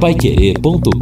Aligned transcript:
paiquerê.com.br 0.00 0.94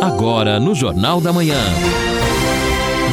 Agora 0.00 0.60
no 0.60 0.76
Jornal 0.76 1.20
da 1.20 1.32
Manhã. 1.32 1.58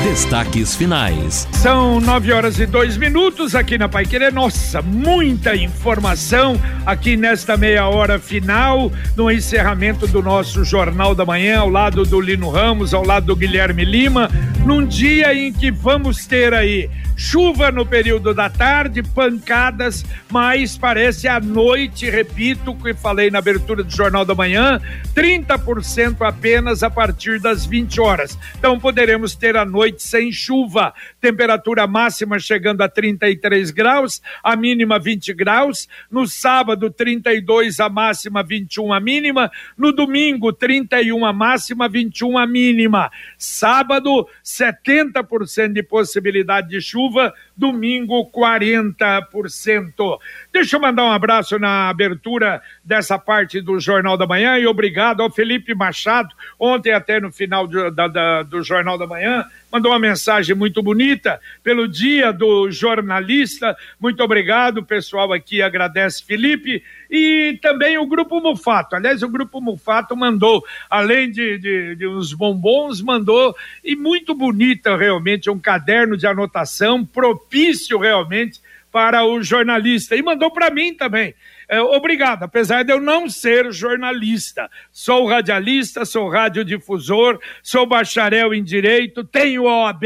Destaques 0.03 0.75
finais. 0.75 1.47
São 1.53 1.99
nove 1.99 2.31
horas 2.31 2.59
e 2.59 2.67
dois 2.67 2.95
minutos 2.95 3.55
aqui 3.55 3.75
na 3.77 3.89
Pai 3.89 4.05
Querer. 4.05 4.31
Nossa, 4.31 4.83
muita 4.83 5.55
informação 5.55 6.55
aqui 6.85 7.17
nesta 7.17 7.57
meia 7.57 7.87
hora 7.87 8.19
final, 8.19 8.91
no 9.15 9.31
encerramento 9.31 10.05
do 10.05 10.21
nosso 10.21 10.63
Jornal 10.63 11.15
da 11.15 11.25
Manhã, 11.25 11.59
ao 11.59 11.69
lado 11.69 12.03
do 12.03 12.21
Lino 12.21 12.51
Ramos, 12.51 12.93
ao 12.93 13.03
lado 13.03 13.27
do 13.27 13.35
Guilherme 13.35 13.83
Lima, 13.83 14.29
num 14.63 14.85
dia 14.85 15.33
em 15.33 15.51
que 15.51 15.71
vamos 15.71 16.27
ter 16.27 16.53
aí 16.53 16.87
Chuva 17.15 17.71
no 17.71 17.85
período 17.85 18.33
da 18.33 18.49
tarde, 18.49 19.03
pancadas, 19.03 20.03
mas 20.31 20.77
parece 20.77 21.27
à 21.27 21.39
noite, 21.39 22.09
repito 22.09 22.71
o 22.71 22.75
que 22.75 22.93
falei 22.93 23.29
na 23.29 23.37
abertura 23.37 23.83
do 23.83 23.95
Jornal 23.95 24.25
da 24.25 24.33
Manhã, 24.33 24.81
30% 25.15 26.21
apenas 26.21 26.81
a 26.81 26.89
partir 26.89 27.39
das 27.39 27.65
20 27.65 28.01
horas. 28.01 28.37
Então 28.57 28.79
poderemos 28.79 29.35
ter 29.35 29.55
a 29.55 29.63
noite 29.63 30.01
sem 30.01 30.31
chuva. 30.31 30.93
Temperatura 31.21 31.85
máxima 31.85 32.39
chegando 32.39 32.81
a 32.81 32.89
33 32.89 33.69
graus, 33.71 34.21
a 34.43 34.55
mínima 34.55 34.97
20 34.97 35.33
graus. 35.33 35.87
No 36.09 36.27
sábado, 36.27 36.89
32 36.89 37.79
a 37.79 37.89
máxima, 37.89 38.41
21 38.41 38.91
a 38.91 38.99
mínima. 38.99 39.51
No 39.77 39.91
domingo, 39.91 40.51
31 40.51 41.25
a 41.25 41.31
máxima, 41.31 41.87
21 41.87 42.37
a 42.37 42.47
mínima. 42.47 43.11
Sábado, 43.37 44.27
70% 44.43 45.73
de 45.73 45.83
possibilidade 45.83 46.69
de 46.69 46.81
chuva 46.81 47.02
chuva, 47.03 47.33
domingo 47.55 48.25
40%. 48.31 50.19
Deixa 50.51 50.75
eu 50.75 50.81
mandar 50.81 51.03
um 51.05 51.11
abraço 51.11 51.59
na 51.59 51.89
abertura 51.89 52.61
dessa 52.83 53.19
parte 53.19 53.59
do 53.59 53.79
Jornal 53.79 54.17
da 54.17 54.25
Manhã 54.25 54.57
e 54.57 54.65
obrigado 54.65 55.21
ao 55.21 55.29
Felipe 55.29 55.75
Machado, 55.75 56.29
ontem 56.57 56.93
até 56.93 57.19
no 57.19 57.31
final 57.31 57.67
do, 57.67 57.91
da, 57.91 58.07
da, 58.07 58.43
do 58.43 58.63
Jornal 58.63 58.97
da 58.97 59.05
Manhã, 59.05 59.43
mandou 59.71 59.91
uma 59.91 59.99
mensagem 59.99 60.55
muito 60.55 60.81
bonita 60.81 61.39
pelo 61.63 61.87
dia 61.87 62.31
do 62.31 62.71
jornalista. 62.71 63.75
Muito 63.99 64.23
obrigado, 64.23 64.85
pessoal 64.85 65.33
aqui 65.33 65.61
agradece 65.61 66.23
Felipe 66.23 66.83
e 67.15 67.59
também 67.61 67.95
o 67.95 68.07
Grupo 68.07 68.41
Mufato. 68.41 68.95
Aliás, 68.95 69.21
o 69.21 69.29
Grupo 69.29 69.61
Mufato 69.61 70.17
mandou, 70.17 70.65
além 70.89 71.29
de, 71.29 71.59
de, 71.59 71.95
de 71.95 72.07
uns 72.07 72.33
bombons, 72.33 73.01
mandou, 73.01 73.55
e 73.83 73.95
muito 73.95 74.33
bonita 74.33 74.97
realmente, 74.97 75.47
um 75.47 75.59
caderno 75.59 76.17
de 76.17 76.25
anotação 76.25 77.05
propício 77.05 77.99
realmente 77.99 78.59
para 78.91 79.23
o 79.25 79.43
jornalista. 79.43 80.15
E 80.15 80.23
mandou 80.23 80.49
para 80.49 80.71
mim 80.71 80.95
também. 80.95 81.35
É, 81.69 81.79
obrigado, 81.81 82.43
apesar 82.43 82.83
de 82.83 82.91
eu 82.91 82.99
não 82.99 83.29
ser 83.29 83.71
jornalista. 83.71 84.69
Sou 84.91 85.27
radialista, 85.27 86.05
sou 86.05 86.29
radiodifusor, 86.29 87.39
sou 87.61 87.85
bacharel 87.85 88.55
em 88.55 88.63
direito, 88.63 89.23
tenho 89.23 89.65
OAB, 89.65 90.03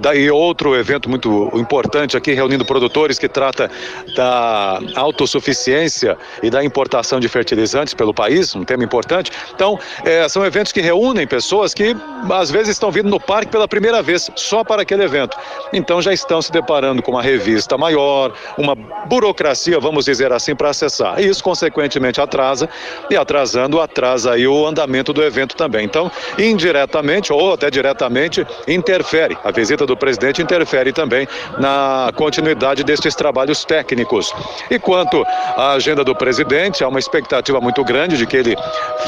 Daí 0.00 0.30
outro 0.30 0.76
evento 0.76 1.08
muito 1.08 1.50
importante 1.54 2.16
aqui, 2.16 2.32
reunindo 2.32 2.64
produtores 2.64 3.18
que 3.18 3.28
trata 3.28 3.70
da 4.14 4.80
autossuficiência 4.94 6.16
e 6.42 6.50
da 6.50 6.62
importação 6.62 7.18
de 7.18 7.28
fertilizantes 7.28 7.94
pelo 7.94 8.14
país, 8.14 8.54
um 8.54 8.64
tema 8.64 8.84
importante. 8.84 9.32
Então, 9.54 9.78
é, 10.04 10.28
são 10.28 10.44
eventos 10.44 10.72
que 10.72 10.80
reúnem 10.80 11.26
pessoas 11.26 11.74
que 11.74 11.96
às 12.30 12.50
vezes 12.50 12.68
estão 12.68 12.90
vindo 12.90 13.08
no 13.08 13.18
parque 13.18 13.50
pela 13.50 13.66
primeira 13.66 14.02
vez, 14.02 14.30
só 14.36 14.62
para 14.62 14.82
aquele 14.82 15.04
evento. 15.04 15.36
Então 15.72 16.00
já 16.00 16.12
estão 16.12 16.40
se 16.40 16.52
deparando 16.52 17.02
com 17.02 17.12
uma 17.12 17.22
revista 17.22 17.76
maior, 17.76 18.32
uma 18.56 18.74
burocracia, 18.74 19.80
vamos 19.80 20.04
dizer 20.04 20.32
assim, 20.32 20.54
para 20.54 20.70
acessar. 20.70 21.20
E 21.20 21.26
isso, 21.28 21.42
consequentemente, 21.42 22.20
atrasa, 22.20 22.68
e 23.10 23.16
atrasando, 23.16 23.80
atrasa 23.80 24.32
aí 24.32 24.46
o 24.46 24.66
andamento 24.66 25.12
do 25.12 25.22
evento 25.22 25.56
também. 25.56 25.84
Então, 25.84 26.10
indiretamente 26.38 27.32
ou 27.32 27.54
até 27.54 27.70
diretamente, 27.70 28.46
interfere 28.66 29.34
a 29.44 29.50
visita 29.50 29.86
do 29.86 29.96
presidente 29.96 30.42
interfere 30.42 30.92
também 30.92 31.26
na 31.58 32.10
continuidade 32.14 32.84
destes 32.84 33.14
trabalhos 33.14 33.64
técnicos. 33.64 34.32
E 34.70 34.78
quanto 34.78 35.24
à 35.56 35.72
agenda 35.72 36.04
do 36.04 36.14
presidente, 36.14 36.84
há 36.84 36.88
uma 36.88 36.98
expectativa 36.98 37.60
muito 37.60 37.82
grande 37.84 38.16
de 38.16 38.26
que 38.26 38.36
ele 38.36 38.56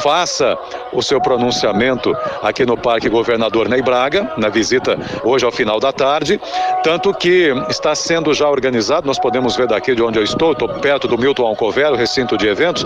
faça 0.03 0.57
o 0.93 1.03
seu 1.03 1.21
pronunciamento 1.21 2.17
aqui 2.43 2.65
no 2.65 2.77
Parque 2.77 3.09
Governador 3.09 3.69
Ney 3.69 3.83
Braga, 3.83 4.33
na 4.37 4.49
visita 4.49 4.99
hoje 5.25 5.45
ao 5.45 5.53
final 5.53 5.79
da 5.79 5.93
tarde, 5.93 6.41
tanto 6.83 7.13
que 7.15 7.53
está 7.69 7.95
sendo 7.95 8.33
já 8.35 8.49
organizado, 8.49 9.07
nós 9.07 9.19
podemos 9.19 9.57
ver 9.57 9.67
daqui 9.67 9.95
de 9.95 10.03
onde 10.03 10.19
eu 10.19 10.25
estou, 10.25 10.53
estou 10.53 10.69
perto 10.69 11.07
do 11.07 11.19
Milton 11.19 11.47
Alcover, 11.47 11.93
o 11.93 11.97
recinto 11.97 12.37
de 12.37 12.49
eventos, 12.49 12.85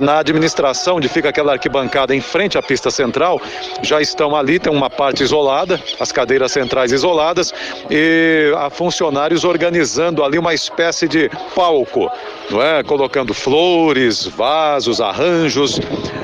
na 0.00 0.18
administração 0.18 0.96
onde 0.96 1.08
fica 1.08 1.28
aquela 1.28 1.52
arquibancada 1.52 2.14
em 2.14 2.20
frente 2.20 2.58
à 2.58 2.62
pista 2.62 2.90
central, 2.90 3.40
já 3.82 4.00
estão 4.00 4.34
ali, 4.34 4.58
tem 4.58 4.72
uma 4.72 4.90
parte 4.90 5.22
isolada, 5.22 5.80
as 6.00 6.12
cadeiras 6.12 6.52
centrais 6.52 6.83
locais 6.84 6.92
isoladas 6.92 7.52
e 7.90 8.52
há 8.58 8.68
funcionários 8.68 9.44
organizando 9.44 10.22
ali 10.22 10.38
uma 10.38 10.52
espécie 10.52 11.08
de 11.08 11.30
palco, 11.54 12.10
não 12.50 12.62
é? 12.62 12.82
Colocando 12.82 13.32
flores, 13.32 14.26
vasos, 14.26 15.00
arranjos, 15.00 15.80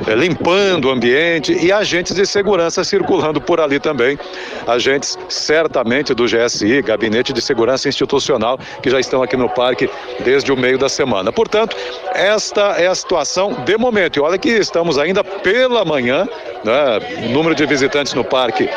eh, 0.06 0.14
limpando 0.14 0.86
o 0.86 0.90
ambiente 0.90 1.52
e 1.52 1.72
agentes 1.72 2.14
de 2.14 2.26
segurança 2.26 2.84
circulando 2.84 3.40
por 3.40 3.60
ali 3.60 3.80
também. 3.80 4.18
Agentes 4.66 5.18
certamente 5.28 6.14
do 6.14 6.24
GSI, 6.24 6.82
Gabinete 6.82 7.32
de 7.32 7.40
Segurança 7.40 7.88
Institucional, 7.88 8.58
que 8.82 8.90
já 8.90 9.00
estão 9.00 9.22
aqui 9.22 9.36
no 9.36 9.48
parque 9.48 9.88
desde 10.20 10.52
o 10.52 10.56
meio 10.56 10.78
da 10.78 10.88
semana. 10.88 11.32
Portanto, 11.32 11.76
esta 12.14 12.74
é 12.78 12.86
a 12.86 12.94
situação 12.94 13.64
de 13.64 13.76
momento. 13.76 14.18
E 14.18 14.20
olha 14.20 14.38
que 14.38 14.50
estamos 14.50 14.98
ainda 14.98 15.24
pela 15.24 15.84
manhã, 15.84 16.28
né? 16.64 17.26
O 17.26 17.28
número 17.30 17.54
de 17.54 17.64
visitantes 17.66 18.12
no 18.14 18.24
parque 18.24 18.68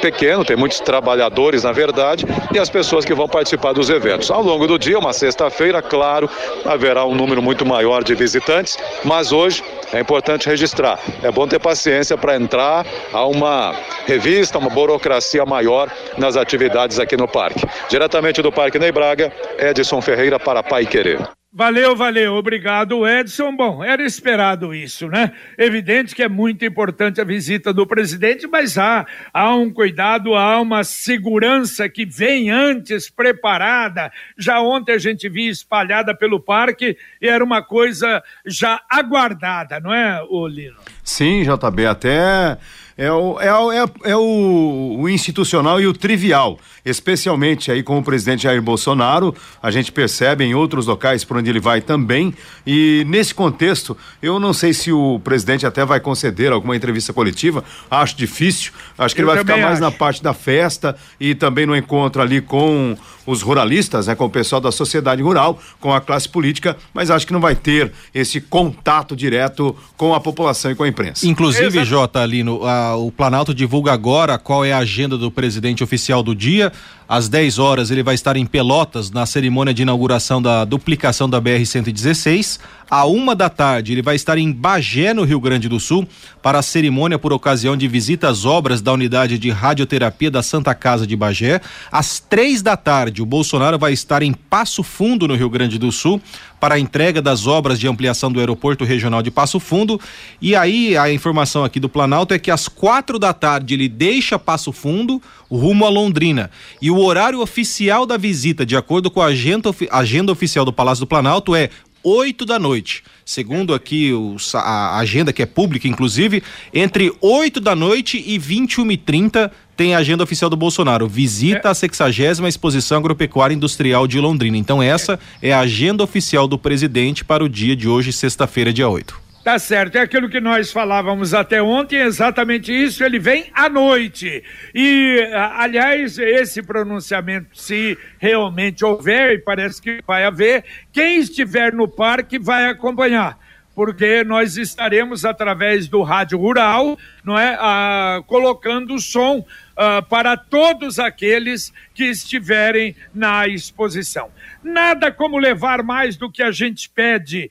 pequeno, 0.00 0.44
tem 0.44 0.56
muitos 0.56 0.80
trabalhadores, 0.80 1.64
na 1.64 1.72
verdade, 1.72 2.24
e 2.52 2.58
as 2.58 2.70
pessoas 2.70 3.04
que 3.04 3.14
vão 3.14 3.28
participar 3.28 3.72
dos 3.72 3.90
eventos. 3.90 4.30
Ao 4.30 4.42
longo 4.42 4.66
do 4.66 4.78
dia, 4.78 4.98
uma 4.98 5.12
sexta-feira, 5.12 5.82
claro, 5.82 6.28
haverá 6.64 7.04
um 7.04 7.14
número 7.14 7.42
muito 7.42 7.64
maior 7.66 8.02
de 8.02 8.14
visitantes, 8.14 8.78
mas 9.04 9.32
hoje 9.32 9.62
é 9.92 10.00
importante 10.00 10.48
registrar. 10.48 10.98
É 11.22 11.30
bom 11.30 11.46
ter 11.46 11.58
paciência 11.58 12.16
para 12.16 12.36
entrar 12.36 12.86
a 13.12 13.26
uma 13.26 13.74
revista, 14.06 14.58
uma 14.58 14.70
burocracia 14.70 15.44
maior 15.44 15.90
nas 16.16 16.36
atividades 16.36 16.98
aqui 16.98 17.16
no 17.16 17.28
parque. 17.28 17.64
Diretamente 17.88 18.42
do 18.42 18.50
Parque 18.50 18.78
Ney 18.78 18.92
Braga, 18.92 19.32
Edson 19.58 20.00
Ferreira 20.00 20.38
para 20.38 20.62
Pai 20.62 20.86
Querer. 20.86 21.20
Valeu, 21.54 21.94
valeu, 21.94 22.32
obrigado, 22.36 23.06
Edson. 23.06 23.54
Bom, 23.54 23.84
era 23.84 24.02
esperado 24.02 24.74
isso, 24.74 25.06
né? 25.08 25.32
Evidente 25.58 26.14
que 26.14 26.22
é 26.22 26.28
muito 26.28 26.64
importante 26.64 27.20
a 27.20 27.24
visita 27.24 27.74
do 27.74 27.86
presidente, 27.86 28.46
mas 28.46 28.78
há, 28.78 29.06
há 29.34 29.54
um 29.54 29.70
cuidado, 29.70 30.34
há 30.34 30.58
uma 30.58 30.82
segurança 30.82 31.90
que 31.90 32.06
vem 32.06 32.50
antes 32.50 33.10
preparada. 33.10 34.10
Já 34.38 34.62
ontem 34.62 34.92
a 34.92 34.98
gente 34.98 35.28
via 35.28 35.50
espalhada 35.50 36.16
pelo 36.16 36.40
parque 36.40 36.96
e 37.20 37.28
era 37.28 37.44
uma 37.44 37.62
coisa 37.62 38.22
já 38.46 38.80
aguardada, 38.88 39.78
não 39.78 39.92
é, 39.92 40.22
Lino? 40.48 40.78
Sim, 41.04 41.42
JB, 41.42 41.84
até 41.84 42.56
é 42.96 43.10
o, 43.10 43.40
é, 43.40 43.54
o, 43.54 43.72
é, 43.72 43.84
é 44.04 44.16
o, 44.16 44.96
o, 45.00 45.08
institucional 45.08 45.80
e 45.80 45.86
o 45.86 45.92
trivial, 45.92 46.58
especialmente 46.84 47.70
aí 47.70 47.82
com 47.82 47.98
o 47.98 48.02
presidente 48.02 48.44
Jair 48.44 48.60
Bolsonaro, 48.60 49.34
a 49.62 49.70
gente 49.70 49.90
percebe 49.90 50.44
em 50.44 50.54
outros 50.54 50.86
locais 50.86 51.24
por 51.24 51.36
onde 51.36 51.50
ele 51.50 51.60
vai 51.60 51.80
também, 51.80 52.34
e 52.66 53.04
nesse 53.08 53.34
contexto, 53.34 53.96
eu 54.22 54.38
não 54.38 54.52
sei 54.52 54.72
se 54.72 54.92
o 54.92 55.20
presidente 55.20 55.66
até 55.66 55.84
vai 55.84 56.00
conceder 56.00 56.52
alguma 56.52 56.76
entrevista 56.76 57.12
coletiva, 57.12 57.64
acho 57.90 58.16
difícil, 58.16 58.72
acho 58.98 59.14
que 59.14 59.20
eu 59.20 59.26
ele 59.26 59.34
vai 59.34 59.44
ficar 59.44 59.56
mais 59.56 59.80
na 59.80 59.90
parte 59.90 60.22
da 60.22 60.34
festa 60.34 60.96
e 61.18 61.34
também 61.34 61.66
no 61.66 61.76
encontro 61.76 62.20
ali 62.20 62.40
com 62.40 62.96
os 63.26 63.42
ruralistas, 63.42 64.06
né, 64.06 64.14
com 64.14 64.24
o 64.24 64.30
pessoal 64.30 64.60
da 64.60 64.72
sociedade 64.72 65.22
rural, 65.22 65.58
com 65.80 65.94
a 65.94 66.00
classe 66.00 66.28
política, 66.28 66.76
mas 66.92 67.10
acho 67.10 67.26
que 67.26 67.32
não 67.32 67.40
vai 67.40 67.54
ter 67.54 67.92
esse 68.14 68.40
contato 68.40 69.14
direto 69.14 69.76
com 69.96 70.14
a 70.14 70.20
população 70.20 70.70
e 70.70 70.74
com 70.74 70.82
a 70.82 70.88
imprensa. 70.88 71.26
Inclusive, 71.26 71.66
Exato. 71.66 71.84
Jota, 71.84 72.20
ali 72.20 72.42
no, 72.42 72.64
a, 72.66 72.81
o 72.96 73.10
Planalto 73.10 73.54
divulga 73.54 73.92
agora 73.92 74.38
qual 74.38 74.64
é 74.64 74.72
a 74.72 74.78
agenda 74.78 75.16
do 75.16 75.30
presidente 75.30 75.82
oficial 75.82 76.22
do 76.22 76.34
dia. 76.34 76.72
Às 77.08 77.28
10 77.28 77.58
horas 77.58 77.90
ele 77.90 78.02
vai 78.02 78.14
estar 78.14 78.36
em 78.36 78.46
Pelotas 78.46 79.10
na 79.10 79.26
cerimônia 79.26 79.74
de 79.74 79.82
inauguração 79.82 80.40
da 80.40 80.64
duplicação 80.64 81.28
da 81.28 81.40
BR-116. 81.40 82.58
À 82.92 83.06
uma 83.06 83.34
da 83.34 83.48
tarde 83.48 83.92
ele 83.92 84.02
vai 84.02 84.16
estar 84.16 84.36
em 84.36 84.52
Bagé, 84.52 85.14
no 85.14 85.24
Rio 85.24 85.40
Grande 85.40 85.66
do 85.66 85.80
Sul, 85.80 86.06
para 86.42 86.58
a 86.58 86.62
cerimônia 86.62 87.18
por 87.18 87.32
ocasião 87.32 87.74
de 87.74 87.88
visita 87.88 88.28
às 88.28 88.44
obras 88.44 88.82
da 88.82 88.92
unidade 88.92 89.38
de 89.38 89.48
radioterapia 89.48 90.30
da 90.30 90.42
Santa 90.42 90.74
Casa 90.74 91.06
de 91.06 91.16
Bagé. 91.16 91.62
Às 91.90 92.20
três 92.20 92.60
da 92.60 92.76
tarde 92.76 93.22
o 93.22 93.24
Bolsonaro 93.24 93.78
vai 93.78 93.94
estar 93.94 94.22
em 94.22 94.34
Passo 94.34 94.82
Fundo, 94.82 95.26
no 95.26 95.34
Rio 95.34 95.48
Grande 95.48 95.78
do 95.78 95.90
Sul, 95.90 96.20
para 96.60 96.74
a 96.74 96.78
entrega 96.78 97.22
das 97.22 97.46
obras 97.46 97.80
de 97.80 97.88
ampliação 97.88 98.30
do 98.30 98.38
aeroporto 98.38 98.84
regional 98.84 99.22
de 99.22 99.30
Passo 99.30 99.58
Fundo. 99.58 99.98
E 100.38 100.54
aí 100.54 100.94
a 100.94 101.10
informação 101.10 101.64
aqui 101.64 101.80
do 101.80 101.88
Planalto 101.88 102.34
é 102.34 102.38
que 102.38 102.50
às 102.50 102.68
quatro 102.68 103.18
da 103.18 103.32
tarde 103.32 103.72
ele 103.72 103.88
deixa 103.88 104.38
Passo 104.38 104.70
Fundo 104.70 105.20
rumo 105.50 105.86
a 105.86 105.88
Londrina. 105.88 106.50
E 106.80 106.90
o 106.90 106.98
horário 106.98 107.40
oficial 107.40 108.04
da 108.04 108.18
visita, 108.18 108.66
de 108.66 108.76
acordo 108.76 109.10
com 109.10 109.22
a 109.22 109.26
agenda, 109.26 109.70
agenda 109.90 110.30
oficial 110.30 110.64
do 110.64 110.72
Palácio 110.72 111.04
do 111.04 111.08
Planalto, 111.08 111.54
é 111.54 111.70
8 112.02 112.44
da 112.44 112.58
noite. 112.58 113.02
Segundo 113.24 113.74
aqui 113.74 114.12
o, 114.12 114.36
a 114.54 114.98
agenda 114.98 115.32
que 115.32 115.42
é 115.42 115.46
pública, 115.46 115.86
inclusive, 115.86 116.42
entre 116.72 117.12
8 117.20 117.60
da 117.60 117.74
noite 117.74 118.22
e 118.24 118.38
21 118.38 118.90
e 118.92 118.96
30 118.96 119.52
tem 119.76 119.94
a 119.94 119.98
agenda 119.98 120.22
oficial 120.22 120.50
do 120.50 120.56
Bolsonaro. 120.56 121.08
Visita 121.08 121.68
é. 121.68 121.70
a 121.70 121.74
60 121.74 122.48
Exposição 122.48 122.98
Agropecuária 122.98 123.54
Industrial 123.54 124.06
de 124.06 124.20
Londrina. 124.20 124.56
Então, 124.56 124.82
essa 124.82 125.18
é 125.40 125.52
a 125.52 125.60
agenda 125.60 126.04
oficial 126.04 126.46
do 126.46 126.58
presidente 126.58 127.24
para 127.24 127.42
o 127.42 127.48
dia 127.48 127.74
de 127.74 127.88
hoje, 127.88 128.12
sexta-feira, 128.12 128.72
dia 128.72 128.88
8. 128.88 129.21
Tá 129.44 129.58
certo, 129.58 129.96
é 129.96 130.02
aquilo 130.02 130.28
que 130.28 130.40
nós 130.40 130.70
falávamos 130.70 131.34
até 131.34 131.60
ontem, 131.60 131.96
exatamente 131.96 132.72
isso, 132.72 133.02
ele 133.02 133.18
vem 133.18 133.50
à 133.52 133.68
noite. 133.68 134.44
E, 134.72 135.18
aliás, 135.34 136.16
esse 136.16 136.62
pronunciamento, 136.62 137.48
se 137.52 137.98
realmente 138.20 138.84
houver, 138.84 139.32
e 139.32 139.38
parece 139.38 139.82
que 139.82 140.00
vai 140.06 140.24
haver, 140.24 140.64
quem 140.92 141.18
estiver 141.18 141.72
no 141.72 141.88
parque 141.88 142.38
vai 142.38 142.66
acompanhar 142.66 143.36
porque 143.74 144.22
nós 144.24 144.56
estaremos 144.56 145.24
através 145.24 145.88
do 145.88 146.02
rádio 146.02 146.38
rural, 146.38 146.98
não 147.24 147.38
é, 147.38 147.56
ah, 147.58 148.22
colocando 148.26 148.94
o 148.94 149.00
som 149.00 149.44
ah, 149.76 150.02
para 150.02 150.36
todos 150.36 150.98
aqueles 150.98 151.72
que 151.94 152.04
estiverem 152.04 152.94
na 153.14 153.48
exposição. 153.48 154.30
Nada 154.62 155.10
como 155.10 155.38
levar 155.38 155.82
mais 155.82 156.16
do 156.16 156.30
que 156.30 156.42
a 156.42 156.50
gente 156.50 156.88
pede. 156.88 157.50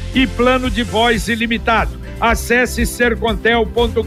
e 0.13 0.27
plano 0.27 0.69
de 0.69 0.83
voz 0.83 1.27
ilimitado. 1.27 1.99
Acesse 2.19 2.85
sercontel.com.br, 2.85 4.01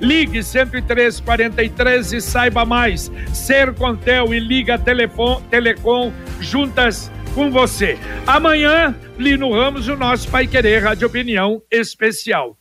ligue 0.00 0.42
10343 0.42 2.12
e 2.12 2.20
saiba 2.20 2.64
mais. 2.64 3.10
Sercontel 3.32 4.32
e 4.32 4.38
Liga 4.38 4.78
Telefon, 4.78 5.42
Telecom 5.50 6.12
juntas 6.40 7.10
com 7.34 7.50
você. 7.50 7.98
Amanhã, 8.26 8.94
Lino 9.18 9.52
Ramos, 9.52 9.88
o 9.88 9.96
nosso 9.96 10.28
Pai 10.28 10.46
Querer 10.46 10.84
Rádio 10.84 11.08
Opinião 11.08 11.60
Especial. 11.70 12.56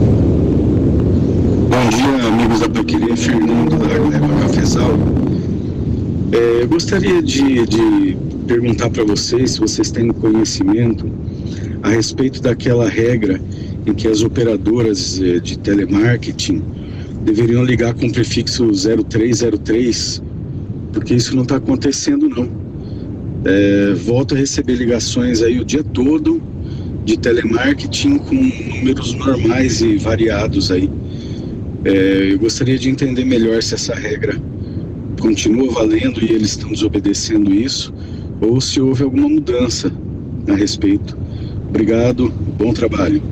dia, 1.88 2.28
amigos 2.28 2.60
da 2.60 2.68
Pequerê, 2.68 3.16
Fernando 3.16 3.78
da 3.78 3.98
Gleba 3.98 4.28
Cafezal. 4.42 4.90
É, 6.32 6.62
eu 6.62 6.68
gostaria 6.68 7.22
de, 7.22 7.64
de 7.64 8.14
perguntar 8.46 8.90
para 8.90 9.04
vocês 9.04 9.52
se 9.52 9.60
vocês 9.60 9.90
têm 9.90 10.08
conhecimento 10.08 11.10
a 11.82 11.88
respeito 11.88 12.42
daquela 12.42 12.90
regra 12.90 13.40
em 13.86 13.94
que 13.94 14.06
as 14.06 14.20
operadoras 14.20 15.18
é, 15.22 15.38
de 15.38 15.58
telemarketing 15.58 16.62
deveriam 17.22 17.64
ligar 17.64 17.94
com 17.94 18.04
o 18.04 18.12
prefixo 18.12 18.70
0303, 18.70 20.22
porque 20.92 21.14
isso 21.14 21.34
não 21.34 21.44
está 21.44 21.56
acontecendo 21.56 22.28
não. 22.28 22.50
É, 23.46 23.94
volto 23.94 24.34
a 24.34 24.38
receber 24.38 24.74
ligações 24.74 25.40
aí 25.40 25.58
o 25.58 25.64
dia 25.64 25.82
todo 25.82 26.54
de 27.06 27.16
telemarketing 27.16 28.18
com 28.18 28.34
números 28.34 29.14
normais 29.14 29.80
e 29.80 29.96
variados 29.96 30.72
aí. 30.72 30.90
É, 31.84 32.32
eu 32.32 32.38
gostaria 32.40 32.76
de 32.76 32.90
entender 32.90 33.24
melhor 33.24 33.62
se 33.62 33.74
essa 33.74 33.94
regra 33.94 34.34
continua 35.20 35.72
valendo 35.72 36.22
e 36.22 36.32
eles 36.32 36.50
estão 36.50 36.70
desobedecendo 36.72 37.54
isso, 37.54 37.94
ou 38.40 38.60
se 38.60 38.80
houve 38.80 39.04
alguma 39.04 39.28
mudança 39.28 39.90
a 40.48 40.54
respeito. 40.56 41.16
Obrigado, 41.68 42.28
bom 42.28 42.74
trabalho. 42.74 43.22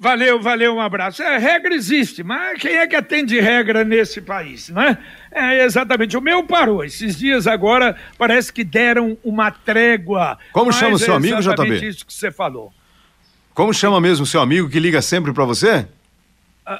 Valeu, 0.00 0.40
valeu, 0.40 0.74
um 0.74 0.80
abraço. 0.80 1.22
É, 1.22 1.36
regra 1.36 1.74
existe, 1.74 2.22
mas 2.22 2.58
quem 2.58 2.76
é 2.76 2.86
que 2.86 2.96
atende 2.96 3.38
regra 3.38 3.84
nesse 3.84 4.22
país, 4.22 4.70
não 4.70 4.80
é? 4.80 4.96
É, 5.30 5.64
exatamente. 5.64 6.16
O 6.16 6.22
meu 6.22 6.44
parou. 6.44 6.84
Esses 6.84 7.18
dias 7.18 7.46
agora 7.46 7.96
parece 8.16 8.50
que 8.50 8.64
deram 8.64 9.18
uma 9.22 9.50
trégua. 9.50 10.38
Como 10.52 10.72
chama 10.72 10.94
o 10.94 10.98
seu 10.98 11.14
amigo, 11.14 11.36
JB? 11.36 11.48
Exatamente 11.48 11.86
isso 11.86 12.06
que 12.06 12.14
você 12.14 12.30
falou. 12.30 12.72
Como 13.58 13.74
chama 13.74 14.00
mesmo 14.00 14.24
seu 14.24 14.40
amigo 14.40 14.68
que 14.68 14.78
liga 14.78 15.02
sempre 15.02 15.32
para 15.32 15.44
você? 15.44 15.84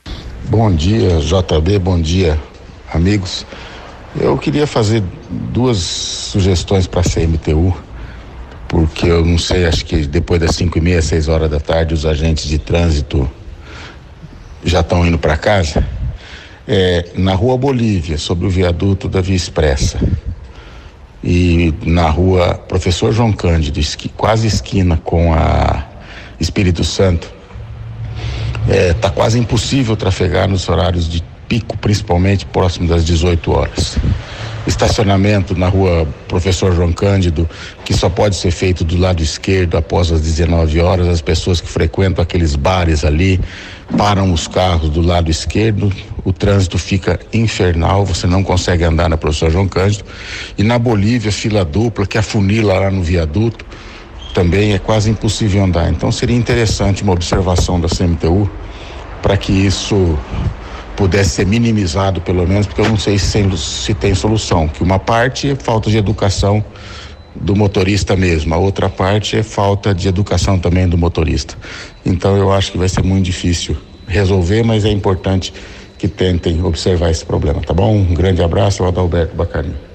Bom 0.49 0.73
dia, 0.73 1.19
JB, 1.19 1.77
bom 1.79 2.01
dia, 2.01 2.39
amigos. 2.93 3.45
Eu 4.19 4.37
queria 4.37 4.67
fazer 4.67 5.03
duas 5.29 5.77
sugestões 5.77 6.85
para 6.85 7.01
a 7.01 7.03
CMTU, 7.03 7.75
porque 8.67 9.07
eu 9.07 9.25
não 9.25 9.39
sei, 9.39 9.65
acho 9.65 9.83
que 9.85 10.05
depois 10.05 10.39
das 10.39 10.55
5 10.55 10.77
e 10.77 10.81
meia, 10.81 11.01
6 11.01 11.27
horas 11.27 11.49
da 11.49 11.59
tarde, 11.59 11.95
os 11.95 12.05
agentes 12.05 12.47
de 12.47 12.59
trânsito 12.59 13.29
já 14.63 14.81
estão 14.81 15.05
indo 15.05 15.17
para 15.17 15.35
casa. 15.35 15.83
É, 16.67 17.09
na 17.15 17.33
rua 17.33 17.57
Bolívia, 17.57 18.17
sobre 18.19 18.45
o 18.45 18.49
viaduto 18.51 19.09
da 19.09 19.19
Via 19.19 19.35
Expressa, 19.35 19.99
e 21.23 21.73
na 21.83 22.07
rua 22.07 22.53
Professor 22.53 23.11
João 23.11 23.33
Cândido, 23.33 23.79
esqui, 23.79 24.09
quase 24.09 24.45
esquina 24.45 24.95
com 25.03 25.33
a 25.33 25.87
Espírito 26.39 26.83
Santo, 26.83 27.33
é, 28.69 28.93
tá 28.93 29.09
quase 29.09 29.39
impossível 29.39 29.95
trafegar 29.95 30.47
nos 30.47 30.69
horários 30.69 31.09
de 31.09 31.23
pico, 31.53 31.77
principalmente 31.77 32.47
próximo 32.47 32.87
das 32.87 33.05
18 33.05 33.51
horas. 33.51 33.97
Estacionamento 34.65 35.55
na 35.55 35.67
rua 35.67 36.07
Professor 36.27 36.73
João 36.73 36.91
Cândido, 36.91 37.47
que 37.85 37.93
só 37.93 38.09
pode 38.09 38.35
ser 38.35 38.49
feito 38.49 38.83
do 38.83 38.97
lado 38.97 39.21
esquerdo 39.21 39.77
após 39.77 40.11
as 40.11 40.21
19 40.21 40.79
horas. 40.79 41.07
As 41.07 41.21
pessoas 41.21 41.61
que 41.61 41.67
frequentam 41.67 42.23
aqueles 42.23 42.55
bares 42.55 43.05
ali 43.05 43.39
param 43.95 44.33
os 44.33 44.47
carros 44.47 44.89
do 44.89 45.01
lado 45.01 45.29
esquerdo, 45.29 45.93
o 46.25 46.33
trânsito 46.33 46.79
fica 46.79 47.19
infernal, 47.31 48.03
você 48.03 48.25
não 48.25 48.43
consegue 48.43 48.83
andar 48.83 49.07
na 49.09 49.17
Professor 49.17 49.51
João 49.51 49.67
Cândido. 49.67 50.05
E 50.57 50.63
na 50.63 50.79
Bolívia, 50.79 51.31
fila 51.31 51.63
dupla, 51.63 52.07
que 52.07 52.17
afunila 52.17 52.79
lá 52.79 52.89
no 52.89 53.03
viaduto, 53.03 53.63
também 54.33 54.73
é 54.73 54.79
quase 54.79 55.11
impossível 55.11 55.63
andar. 55.63 55.87
Então 55.91 56.11
seria 56.11 56.35
interessante 56.35 57.03
uma 57.03 57.13
observação 57.13 57.79
da 57.79 57.87
CMTU 57.87 58.49
para 59.21 59.37
que 59.37 59.51
isso 59.51 60.17
pudesse 60.95 61.31
ser 61.31 61.45
minimizado 61.45 62.21
pelo 62.21 62.47
menos, 62.47 62.67
porque 62.67 62.81
eu 62.81 62.89
não 62.89 62.97
sei 62.97 63.17
se, 63.17 63.57
se 63.57 63.93
tem 63.93 64.13
solução. 64.13 64.67
Que 64.67 64.83
uma 64.83 64.99
parte 64.99 65.49
é 65.49 65.55
falta 65.55 65.89
de 65.89 65.97
educação 65.97 66.63
do 67.35 67.55
motorista 67.55 68.15
mesmo, 68.15 68.53
a 68.53 68.57
outra 68.57 68.89
parte 68.89 69.37
é 69.37 69.43
falta 69.43 69.93
de 69.93 70.07
educação 70.07 70.59
também 70.59 70.87
do 70.87 70.97
motorista. 70.97 71.57
Então 72.05 72.37
eu 72.37 72.51
acho 72.51 72.71
que 72.71 72.77
vai 72.77 72.87
ser 72.87 73.03
muito 73.03 73.25
difícil 73.25 73.75
resolver, 74.07 74.63
mas 74.63 74.85
é 74.85 74.89
importante 74.89 75.53
que 75.97 76.07
tentem 76.07 76.61
observar 76.63 77.09
esse 77.09 77.25
problema, 77.25 77.61
tá 77.61 77.73
bom? 77.73 77.95
Um 77.95 78.13
grande 78.13 78.43
abraço, 78.43 78.83
Adalberto 78.83 79.35
Bacarinho. 79.35 79.93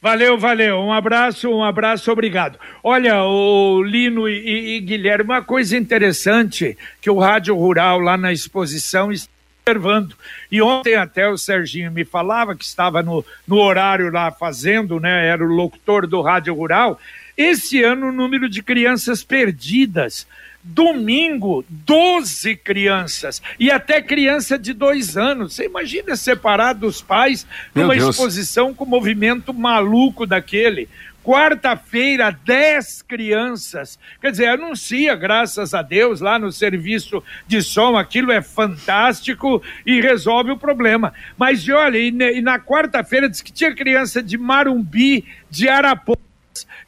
Valeu, 0.00 0.38
valeu. 0.38 0.78
Um 0.78 0.92
abraço, 0.92 1.50
um 1.50 1.64
abraço, 1.64 2.10
obrigado. 2.12 2.56
Olha, 2.84 3.24
o 3.24 3.82
Lino 3.82 4.28
e, 4.28 4.76
e 4.76 4.80
Guilherme, 4.80 5.24
uma 5.24 5.42
coisa 5.42 5.76
interessante 5.76 6.78
que 7.00 7.10
o 7.10 7.18
Rádio 7.18 7.56
Rural 7.56 7.98
lá 7.98 8.16
na 8.16 8.32
exposição 8.32 9.10
está 9.10 9.37
observando. 9.68 10.14
E 10.50 10.62
ontem 10.62 10.94
até 10.94 11.28
o 11.28 11.36
Serginho 11.36 11.92
me 11.92 12.04
falava 12.04 12.56
que 12.56 12.64
estava 12.64 13.02
no, 13.02 13.24
no 13.46 13.58
horário 13.58 14.10
lá 14.10 14.30
fazendo, 14.30 14.98
né? 14.98 15.26
Era 15.26 15.44
o 15.44 15.48
locutor 15.48 16.06
do 16.06 16.20
Rádio 16.22 16.54
Rural. 16.54 16.98
Esse 17.36 17.82
ano 17.82 18.08
o 18.08 18.12
número 18.12 18.48
de 18.48 18.62
crianças 18.62 19.22
perdidas 19.22 20.26
Domingo, 20.70 21.64
12 21.68 22.56
crianças 22.56 23.40
e 23.58 23.70
até 23.70 24.02
criança 24.02 24.58
de 24.58 24.72
dois 24.72 25.16
anos. 25.16 25.54
Você 25.54 25.64
imagina 25.64 26.16
separar 26.16 26.74
dos 26.74 27.00
pais 27.00 27.46
numa 27.74 27.96
exposição 27.96 28.74
com 28.74 28.84
movimento 28.84 29.54
maluco 29.54 30.26
daquele. 30.26 30.88
Quarta-feira, 31.28 32.30
10 32.30 33.02
crianças. 33.02 33.98
Quer 34.18 34.30
dizer, 34.30 34.46
anuncia, 34.46 35.14
graças 35.14 35.74
a 35.74 35.82
Deus, 35.82 36.22
lá 36.22 36.38
no 36.38 36.50
serviço 36.50 37.22
de 37.46 37.60
som, 37.60 37.98
aquilo 37.98 38.32
é 38.32 38.40
fantástico 38.40 39.62
e 39.84 40.00
resolve 40.00 40.52
o 40.52 40.56
problema. 40.56 41.12
Mas 41.36 41.68
olha, 41.68 41.98
e, 41.98 42.40
na 42.40 42.58
quarta-feira 42.58 43.28
diz 43.28 43.42
que 43.42 43.52
tinha 43.52 43.76
criança 43.76 44.22
de 44.22 44.38
Marumbi, 44.38 45.26
de 45.50 45.68
Araponga 45.68 46.18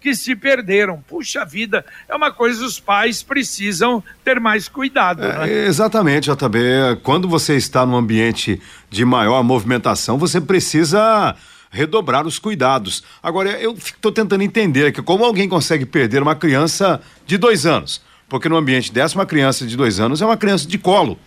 que 0.00 0.14
se 0.14 0.34
perderam. 0.34 1.04
Puxa 1.06 1.44
vida, 1.44 1.84
é 2.08 2.16
uma 2.16 2.32
coisa 2.32 2.64
os 2.64 2.80
pais 2.80 3.22
precisam 3.22 4.02
ter 4.24 4.40
mais 4.40 4.68
cuidado. 4.68 5.22
É, 5.22 5.38
né? 5.38 5.52
Exatamente, 5.66 6.30
JB. 6.30 7.00
Quando 7.02 7.28
você 7.28 7.56
está 7.56 7.84
num 7.84 7.94
ambiente 7.94 8.58
de 8.88 9.04
maior 9.04 9.44
movimentação, 9.44 10.16
você 10.16 10.40
precisa 10.40 11.36
redobrar 11.70 12.26
os 12.26 12.38
cuidados. 12.38 13.02
Agora, 13.22 13.50
eu 13.52 13.72
estou 13.72 14.10
tentando 14.10 14.42
entender 14.42 14.86
aqui 14.86 15.00
como 15.00 15.24
alguém 15.24 15.48
consegue 15.48 15.86
perder 15.86 16.22
uma 16.22 16.34
criança 16.34 17.00
de 17.24 17.38
dois 17.38 17.64
anos. 17.64 18.02
Porque 18.28 18.48
no 18.48 18.56
ambiente 18.56 18.92
dessa, 18.92 19.16
uma 19.16 19.26
criança 19.26 19.66
de 19.66 19.76
dois 19.76 19.98
anos 19.98 20.20
é 20.20 20.26
uma 20.26 20.36
criança 20.36 20.66
de 20.66 20.78
colo, 20.78 21.18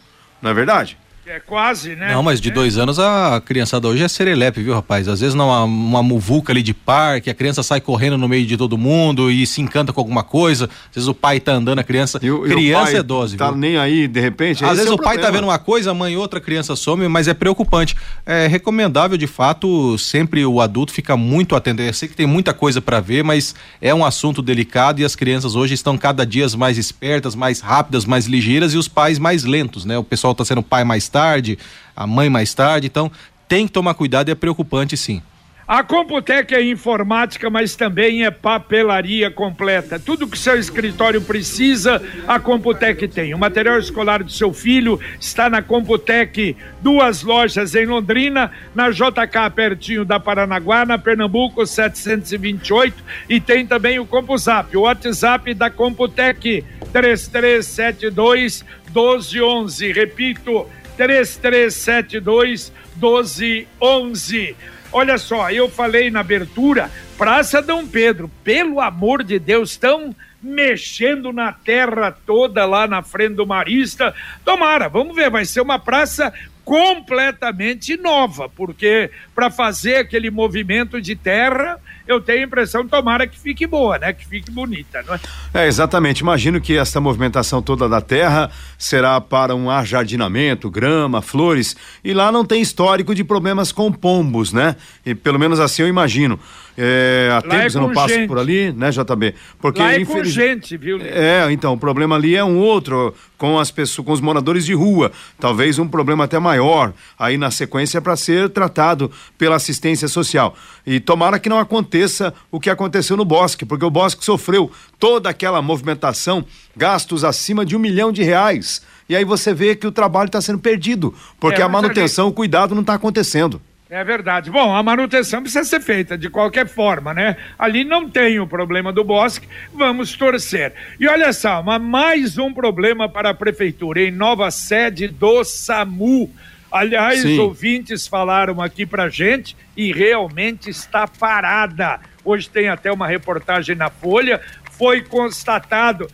não 0.42 0.52
é 0.52 0.54
verdade? 0.54 0.98
É 1.26 1.40
quase, 1.40 1.96
né? 1.96 2.14
Não, 2.14 2.22
mas 2.22 2.42
de 2.42 2.50
é. 2.50 2.52
dois 2.52 2.78
anos 2.78 3.00
a 3.00 3.42
criançada 3.44 3.88
hoje 3.88 4.04
é 4.04 4.08
serelepe, 4.08 4.62
viu, 4.62 4.74
rapaz? 4.74 5.08
Às 5.08 5.22
vezes 5.22 5.34
numa 5.34 5.64
uma 5.64 6.04
muvuca 6.04 6.52
ali 6.52 6.62
de 6.62 6.74
parque, 6.74 7.30
a 7.30 7.34
criança 7.34 7.64
sai 7.64 7.80
correndo 7.80 8.18
no 8.18 8.28
meio 8.28 8.46
de 8.46 8.58
todo 8.58 8.78
mundo 8.78 9.32
e 9.32 9.48
se 9.48 9.62
encanta 9.62 9.94
com 9.94 10.02
alguma 10.02 10.24
coisa. 10.24 10.66
Às 10.66 10.96
vezes 10.96 11.08
o 11.08 11.14
pai 11.14 11.40
tá 11.40 11.54
andando, 11.54 11.80
a 11.80 11.84
criança. 11.84 12.20
E, 12.22 12.50
criança 12.50 12.92
e 12.92 12.96
é 12.96 13.04
dose, 13.04 13.38
tá 13.38 13.50
viu? 13.50 13.58
nem 13.58 13.78
aí, 13.78 14.08
de 14.08 14.20
repente. 14.20 14.66
Às 14.66 14.78
vezes 14.78 14.88
é 14.88 14.92
o, 14.92 14.96
o 14.96 15.02
pai 15.02 15.18
tá 15.18 15.32
vendo 15.32 15.46
uma 15.46 15.58
coisa, 15.58 15.92
a 15.92 15.94
mãe 15.94 16.18
outra, 16.18 16.40
a 16.40 16.42
criança 16.42 16.76
some, 16.76 17.08
mas 17.08 17.28
é 17.28 17.34
preocupante. 17.34 17.96
É 18.26 18.48
recomendável, 18.48 19.18
de 19.18 19.28
fato, 19.28 19.98
sempre 19.98 20.46
o 20.46 20.60
adulto 20.60 20.92
ficar 20.92 21.16
muito 21.16 21.56
atento. 21.56 21.82
Eu 21.82 21.94
sei 21.94 22.10
que 22.10 22.16
tem 22.16 22.28
muita 22.28 22.54
coisa 22.54 22.82
para 22.82 23.00
ver, 23.00 23.24
mas 23.24 23.56
é 23.82 23.94
um 23.96 24.04
assunto 24.04 24.42
delicado 24.42 25.00
e 25.00 25.06
as 25.06 25.16
crianças 25.16 25.56
hoje 25.56 25.74
estão 25.74 25.98
cada 25.98 26.26
dia 26.26 26.44
mais 26.58 26.78
espertas, 26.78 27.36
mais 27.36 27.62
rápidas, 27.62 28.04
mais 28.04 28.26
ligeiras 28.26 28.74
e 28.74 28.78
os 28.78 28.90
pais 28.90 29.18
mais 29.18 29.46
lentos, 29.46 29.86
né? 29.86 29.98
O 29.98 30.04
pessoal 30.04 30.36
tá 30.36 30.44
sendo 30.44 30.62
pai 30.62 30.84
mais 30.84 31.08
tarde 31.14 31.60
a 31.96 32.08
mãe 32.08 32.30
mais 32.30 32.54
tarde. 32.54 32.88
Então, 32.88 33.12
tem 33.48 33.68
que 33.68 33.74
tomar 33.74 33.94
cuidado 33.94 34.30
e 34.30 34.32
é 34.32 34.36
preocupante 34.36 34.98
sim. 34.98 35.22
A 35.66 35.82
Computec 35.82 36.54
é 36.54 36.62
informática, 36.62 37.50
mas 37.50 37.74
também 37.74 38.26
é 38.26 38.32
papelaria 38.32 39.32
completa. 39.32 39.98
Tudo 39.98 40.28
que 40.28 40.38
seu 40.38 40.60
escritório 40.60 41.22
precisa, 41.22 42.02
a 42.28 42.38
Computec 42.38 43.08
tem. 43.08 43.34
O 43.34 43.38
material 43.38 43.80
escolar 43.80 44.22
do 44.22 44.32
seu 44.32 44.52
filho 44.52 45.00
está 45.18 45.50
na 45.50 45.62
Computec. 45.62 46.58
Duas 46.82 47.24
lojas 47.24 47.76
em 47.76 47.86
Londrina, 47.86 48.52
na 48.76 48.90
JK, 48.90 49.50
pertinho 49.56 50.04
da 50.04 50.20
Paranaguá, 50.20 50.86
na 50.86 50.98
Pernambuco 50.98 51.66
728. 51.66 53.02
E 53.30 53.40
tem 53.40 53.66
também 53.66 54.00
o 54.00 54.06
CompuZap, 54.06 54.76
o 54.76 54.82
WhatsApp 54.82 55.54
da 55.54 55.70
Computec, 55.70 56.62
3372 56.92 58.66
1211. 58.94 59.94
Repito, 59.94 60.68
3372 60.98 62.72
1211. 62.96 64.56
Olha 64.92 65.18
só, 65.18 65.50
eu 65.50 65.68
falei 65.70 66.12
na 66.12 66.20
abertura, 66.20 66.92
Praça 67.18 67.62
Dom 67.62 67.88
Pedro, 67.88 68.30
pelo 68.44 68.80
amor 68.80 69.24
de 69.24 69.40
Deus, 69.40 69.72
estão 69.72 70.16
mexendo 70.42 71.32
na 71.32 71.54
terra 71.54 72.12
toda 72.12 72.66
lá 72.66 72.86
na 72.86 73.02
frente 73.02 73.36
do 73.36 73.48
Marista. 73.48 74.14
Tomara, 74.44 74.90
vamos 74.90 75.16
ver, 75.16 75.30
vai 75.30 75.46
ser 75.46 75.62
uma 75.62 75.80
praça 75.80 76.34
completamente 76.66 77.98
nova, 77.98 78.50
porque 78.50 79.10
para 79.34 79.50
fazer 79.50 79.98
aquele 79.98 80.30
movimento 80.30 81.02
de 81.02 81.16
terra, 81.16 81.80
eu 82.08 82.20
tenho 82.20 82.42
a 82.42 82.44
impressão, 82.44 82.88
tomara 82.88 83.26
que 83.26 83.40
fique 83.40 83.66
boa, 83.66 83.98
né? 83.98 84.14
Que 84.14 84.26
fique 84.26 84.52
bonita, 84.52 85.04
não 85.04 85.16
é? 85.16 85.20
É, 85.54 85.68
exatamente. 85.68 86.20
Imagino 86.20 86.60
que 86.60 86.78
essa 86.78 87.00
movimentação 87.00 87.62
toda 87.62 87.88
da 87.88 88.02
terra 88.02 88.52
será 88.78 89.20
para 89.22 89.56
um 89.56 89.70
ajardinamento, 89.70 90.70
grama, 90.70 91.22
flores, 91.22 91.76
e 92.04 92.14
lá 92.14 92.32
não 92.32 92.46
tem 92.46 92.62
histórico 92.62 93.16
de 93.16 93.24
problemas 93.24 93.72
com 93.72 93.92
pombos, 93.92 94.52
né? 94.52 94.76
E 95.06 95.16
pelo 95.16 95.40
menos 95.40 95.60
assim 95.60 95.84
eu 95.84 95.88
imagino. 95.88 96.40
É, 96.78 97.30
há 97.32 97.56
é 97.56 97.68
eu 97.68 97.82
não 97.82 97.94
passo 97.94 98.14
gente. 98.14 98.28
por 98.28 98.40
ali, 98.40 98.72
né, 98.72 98.90
JB? 98.90 99.36
Porque 99.60 99.82
Lá 99.82 99.94
é 99.94 100.02
infeliz... 100.02 100.32
gente, 100.32 100.76
viu? 100.78 101.00
É, 101.02 101.52
então, 101.52 101.74
o 101.74 101.78
problema 101.78 102.16
ali 102.16 102.36
é 102.36 102.44
um 102.44 102.58
outro, 102.58 103.14
com 103.38 103.60
as 103.60 103.70
pessoas, 103.70 104.06
com 104.06 104.12
os 104.12 104.22
moradores 104.22 104.66
de 104.66 104.74
rua. 104.74 105.12
Talvez 105.40 105.78
um 105.78 105.88
problema 105.88 106.24
até 106.24 106.40
maior 106.40 106.94
aí 107.18 107.38
na 107.38 107.52
sequência 107.52 108.02
para 108.02 108.16
ser 108.16 108.50
tratado 108.50 109.12
pela 109.38 109.58
assistência 109.58 110.08
social. 110.08 110.56
E 110.86 111.00
tomara 111.00 111.40
que 111.40 111.50
não 111.50 111.60
aconteça 111.60 112.34
o 112.52 112.60
que 112.60 112.70
aconteceu 112.70 113.16
no 113.16 113.26
Bosque, 113.26 113.66
porque 113.66 113.86
o 113.86 113.92
Bosque 113.92 114.26
sofreu 114.26 114.72
toda 114.98 115.30
aquela 115.30 115.62
movimentação, 115.62 116.46
gastos 116.76 117.24
acima 117.24 117.66
de 117.66 117.76
um 117.76 117.80
milhão 117.80 118.12
de 118.12 118.24
reais. 118.24 118.82
E 119.08 119.16
aí 119.16 119.26
você 119.26 119.54
vê 119.54 119.76
que 119.76 119.86
o 119.86 119.92
trabalho 119.92 120.28
está 120.28 120.42
sendo 120.42 120.60
perdido, 120.60 121.14
porque 121.40 121.62
É, 121.62 121.64
a 121.64 121.68
a 121.68 121.70
manutenção, 121.70 122.28
o 122.28 122.34
cuidado 122.34 122.74
não 122.74 122.82
está 122.82 122.94
acontecendo. 122.94 123.62
É 123.90 124.04
verdade. 124.04 124.50
Bom, 124.50 124.76
a 124.76 124.82
manutenção 124.82 125.42
precisa 125.42 125.64
ser 125.66 125.80
feita 125.82 126.18
de 126.18 126.30
qualquer 126.30 126.68
forma, 126.68 127.14
né? 127.14 127.38
Ali 127.60 127.84
não 127.84 128.10
tem 128.10 128.40
o 128.40 128.48
problema 128.48 128.92
do 128.92 129.04
bosque, 129.04 129.48
vamos 129.74 130.16
torcer. 130.16 130.74
E 131.00 131.08
olha 131.08 131.32
só, 131.32 131.62
mais 131.62 132.38
um 132.38 132.54
problema 132.54 133.08
para 133.08 133.30
a 133.30 133.34
prefeitura 133.34 134.02
em 134.02 134.10
nova 134.10 134.50
sede 134.50 135.08
do 135.08 135.44
SAMU. 135.44 136.32
Aliás, 136.72 137.22
Sim. 137.22 137.38
ouvintes 137.38 138.08
falaram 138.08 138.60
aqui 138.60 138.84
pra 138.84 139.10
gente 139.10 139.56
e 139.78 139.94
realmente 139.94 140.72
está 140.72 141.08
parada. 141.08 142.00
Hoje 142.26 142.50
tem 142.50 142.70
até 142.70 142.92
uma 142.92 143.06
reportagem 143.06 143.76
na 143.76 143.92
Folha, 143.92 144.42
foi 144.72 145.02
constatado 145.02 146.08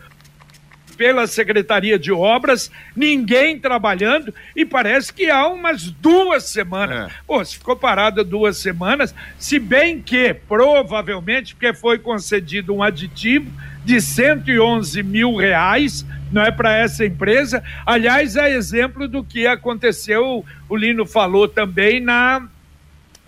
pela 0.99 1.25
Secretaria 1.27 1.97
de 1.97 2.11
Obras, 2.11 2.69
ninguém 2.93 3.57
trabalhando 3.57 4.35
e 4.53 4.65
parece 4.65 5.13
que 5.13 5.29
há 5.29 5.47
umas 5.47 5.89
duas 5.89 6.43
semanas. 6.43 7.09
Pô, 7.25 7.43
se 7.45 7.57
ficou 7.57 7.77
parada 7.77 8.21
duas 8.21 8.57
semanas, 8.57 9.15
se 9.37 9.59
bem 9.59 10.01
que 10.01 10.33
provavelmente 10.33 11.55
porque 11.55 11.73
foi 11.73 11.99
concedido 11.99 12.75
um 12.75 12.83
aditivo 12.83 13.49
de 13.85 14.01
111 14.01 15.01
mil 15.01 15.37
reais, 15.37 16.05
não 16.33 16.41
é 16.41 16.51
para 16.51 16.75
essa 16.75 17.05
empresa. 17.05 17.63
Aliás, 17.85 18.35
é 18.35 18.51
exemplo 18.51 19.07
do 19.07 19.23
que 19.23 19.47
aconteceu, 19.47 20.43
o 20.67 20.75
Lino 20.75 21.05
falou 21.05 21.47
também 21.47 22.01
na 22.01 22.45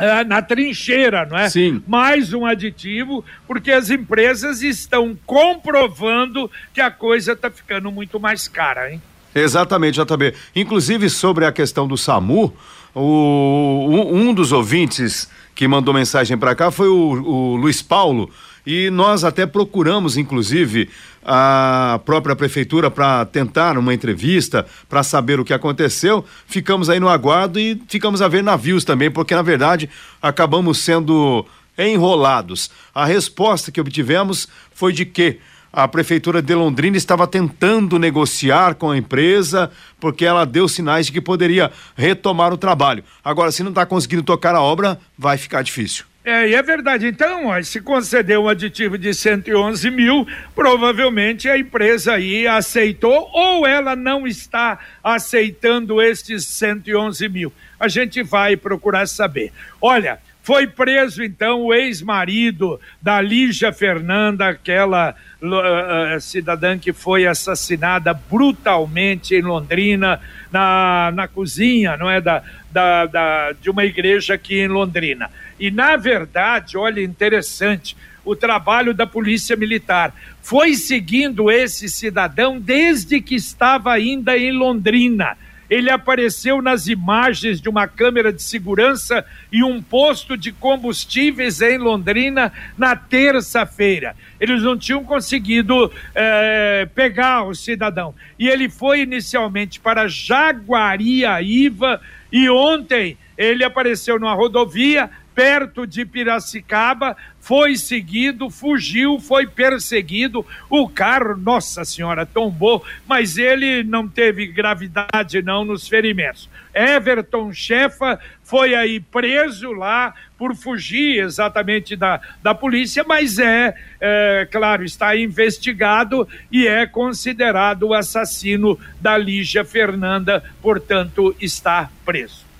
ah, 0.01 0.23
na 0.23 0.41
trincheira, 0.41 1.25
não 1.25 1.37
é? 1.37 1.47
Sim. 1.47 1.83
Mais 1.87 2.33
um 2.33 2.45
aditivo, 2.45 3.23
porque 3.47 3.71
as 3.71 3.91
empresas 3.91 4.63
estão 4.63 5.17
comprovando 5.25 6.49
que 6.73 6.81
a 6.81 6.89
coisa 6.89 7.33
está 7.33 7.51
ficando 7.51 7.91
muito 7.91 8.19
mais 8.19 8.47
cara, 8.47 8.91
hein? 8.91 9.01
Exatamente, 9.33 10.01
JB. 10.01 10.33
Inclusive, 10.55 11.09
sobre 11.09 11.45
a 11.45 11.51
questão 11.51 11.87
do 11.87 11.97
SAMU, 11.97 12.53
o, 12.95 13.87
um, 13.89 14.29
um 14.29 14.33
dos 14.33 14.51
ouvintes 14.51 15.29
que 15.53 15.67
mandou 15.67 15.93
mensagem 15.93 16.37
para 16.37 16.55
cá 16.55 16.71
foi 16.71 16.87
o, 16.87 16.93
o 16.93 17.55
Luiz 17.55 17.81
Paulo. 17.81 18.29
E 18.65 18.89
nós 18.89 19.23
até 19.23 19.45
procuramos, 19.45 20.17
inclusive, 20.17 20.89
a 21.23 21.99
própria 22.05 22.35
prefeitura 22.35 22.91
para 22.91 23.25
tentar 23.25 23.77
uma 23.77 23.93
entrevista, 23.93 24.65
para 24.89 25.03
saber 25.03 25.39
o 25.39 25.45
que 25.45 25.53
aconteceu. 25.53 26.25
Ficamos 26.45 26.89
aí 26.89 26.99
no 26.99 27.09
aguardo 27.09 27.59
e 27.59 27.81
ficamos 27.87 28.21
a 28.21 28.27
ver 28.27 28.43
navios 28.43 28.83
também, 28.83 29.09
porque 29.09 29.35
na 29.35 29.41
verdade 29.41 29.89
acabamos 30.21 30.79
sendo 30.79 31.45
enrolados. 31.77 32.69
A 32.93 33.05
resposta 33.05 33.71
que 33.71 33.81
obtivemos 33.81 34.47
foi 34.73 34.93
de 34.93 35.05
que 35.05 35.39
a 35.73 35.87
prefeitura 35.87 36.41
de 36.41 36.53
Londrina 36.53 36.97
estava 36.97 37.25
tentando 37.25 37.97
negociar 37.97 38.75
com 38.75 38.91
a 38.91 38.97
empresa 38.97 39.71
porque 39.99 40.25
ela 40.25 40.45
deu 40.45 40.67
sinais 40.67 41.05
de 41.05 41.13
que 41.13 41.21
poderia 41.21 41.71
retomar 41.95 42.53
o 42.53 42.57
trabalho. 42.57 43.03
Agora, 43.23 43.51
se 43.51 43.63
não 43.63 43.69
está 43.69 43.85
conseguindo 43.85 44.23
tocar 44.23 44.53
a 44.53 44.61
obra, 44.61 44.99
vai 45.17 45.37
ficar 45.37 45.61
difícil. 45.61 46.10
É, 46.23 46.49
e 46.49 46.53
é 46.53 46.61
verdade. 46.61 47.07
Então, 47.07 47.47
ó, 47.47 47.61
se 47.63 47.81
conceder 47.81 48.37
um 48.37 48.47
aditivo 48.47 48.95
de 48.95 49.11
111 49.11 49.89
mil, 49.89 50.27
provavelmente 50.53 51.49
a 51.49 51.57
empresa 51.57 52.13
aí 52.13 52.47
aceitou 52.47 53.27
ou 53.33 53.65
ela 53.65 53.95
não 53.95 54.27
está 54.27 54.79
aceitando 55.03 55.99
estes 55.99 56.45
111 56.45 57.27
mil. 57.27 57.51
A 57.79 57.87
gente 57.87 58.21
vai 58.21 58.55
procurar 58.55 59.07
saber. 59.07 59.51
Olha, 59.81 60.19
foi 60.43 60.65
preso 60.65 61.23
então 61.23 61.61
o 61.61 61.73
ex-marido 61.73 62.79
da 63.01 63.21
Lígia 63.21 63.71
Fernanda, 63.71 64.49
aquela 64.49 65.15
uh, 65.41 66.19
cidadã 66.19 66.77
que 66.77 66.91
foi 66.91 67.27
assassinada 67.27 68.13
brutalmente 68.13 69.35
em 69.35 69.41
Londrina, 69.41 70.19
na, 70.51 71.11
na 71.13 71.27
cozinha, 71.27 71.95
não 71.95 72.09
é? 72.09 72.19
Da, 72.19 72.43
da, 72.71 73.05
da, 73.05 73.51
de 73.53 73.69
uma 73.69 73.85
igreja 73.85 74.33
aqui 74.33 74.59
em 74.59 74.67
Londrina. 74.67 75.29
E, 75.59 75.69
na 75.69 75.95
verdade, 75.95 76.77
olha, 76.77 77.01
interessante, 77.01 77.95
o 78.25 78.35
trabalho 78.35 78.93
da 78.93 79.05
Polícia 79.05 79.55
Militar 79.55 80.13
foi 80.41 80.73
seguindo 80.73 81.51
esse 81.51 81.87
cidadão 81.87 82.59
desde 82.59 83.21
que 83.21 83.35
estava 83.35 83.91
ainda 83.91 84.37
em 84.37 84.51
Londrina. 84.51 85.37
Ele 85.71 85.89
apareceu 85.89 86.61
nas 86.61 86.87
imagens 86.87 87.61
de 87.61 87.69
uma 87.69 87.87
câmera 87.87 88.33
de 88.33 88.43
segurança 88.43 89.25
e 89.49 89.63
um 89.63 89.81
posto 89.81 90.35
de 90.35 90.51
combustíveis 90.51 91.61
em 91.61 91.77
Londrina 91.77 92.51
na 92.77 92.93
terça-feira. 92.93 94.13
Eles 94.37 94.61
não 94.63 94.77
tinham 94.77 95.01
conseguido 95.05 95.89
eh, 96.13 96.89
pegar 96.93 97.43
o 97.43 97.55
cidadão. 97.55 98.13
E 98.37 98.49
ele 98.49 98.67
foi 98.67 99.03
inicialmente 99.03 99.79
para 99.79 100.09
Jaguariaíva 100.09 102.01
e 102.29 102.49
ontem 102.49 103.17
ele 103.37 103.63
apareceu 103.63 104.19
numa 104.19 104.33
rodovia 104.33 105.09
perto 105.33 105.87
de 105.87 106.05
Piracicaba, 106.05 107.15
foi 107.39 107.75
seguido, 107.75 108.49
fugiu, 108.49 109.19
foi 109.19 109.47
perseguido. 109.47 110.45
O 110.69 110.87
carro, 110.87 111.35
nossa 111.35 111.83
senhora, 111.83 112.25
tombou, 112.25 112.83
mas 113.07 113.37
ele 113.37 113.83
não 113.83 114.07
teve 114.07 114.45
gravidade 114.47 115.41
não 115.41 115.65
nos 115.65 115.87
ferimentos. 115.87 116.49
Everton 116.73 117.51
Chefa 117.51 118.19
foi 118.43 118.75
aí 118.75 118.99
preso 118.99 119.71
lá 119.71 120.13
por 120.37 120.55
fugir 120.55 121.23
exatamente 121.23 121.95
da, 121.95 122.21
da 122.41 122.53
polícia, 122.53 123.03
mas 123.05 123.39
é, 123.39 123.75
é, 123.99 124.47
claro, 124.51 124.83
está 124.83 125.15
investigado 125.15 126.27
e 126.51 126.67
é 126.67 126.85
considerado 126.85 127.83
o 127.83 127.93
assassino 127.93 128.79
da 128.99 129.17
Lígia 129.17 129.65
Fernanda, 129.65 130.43
portanto, 130.61 131.35
está 131.39 131.89
preso. 132.05 132.50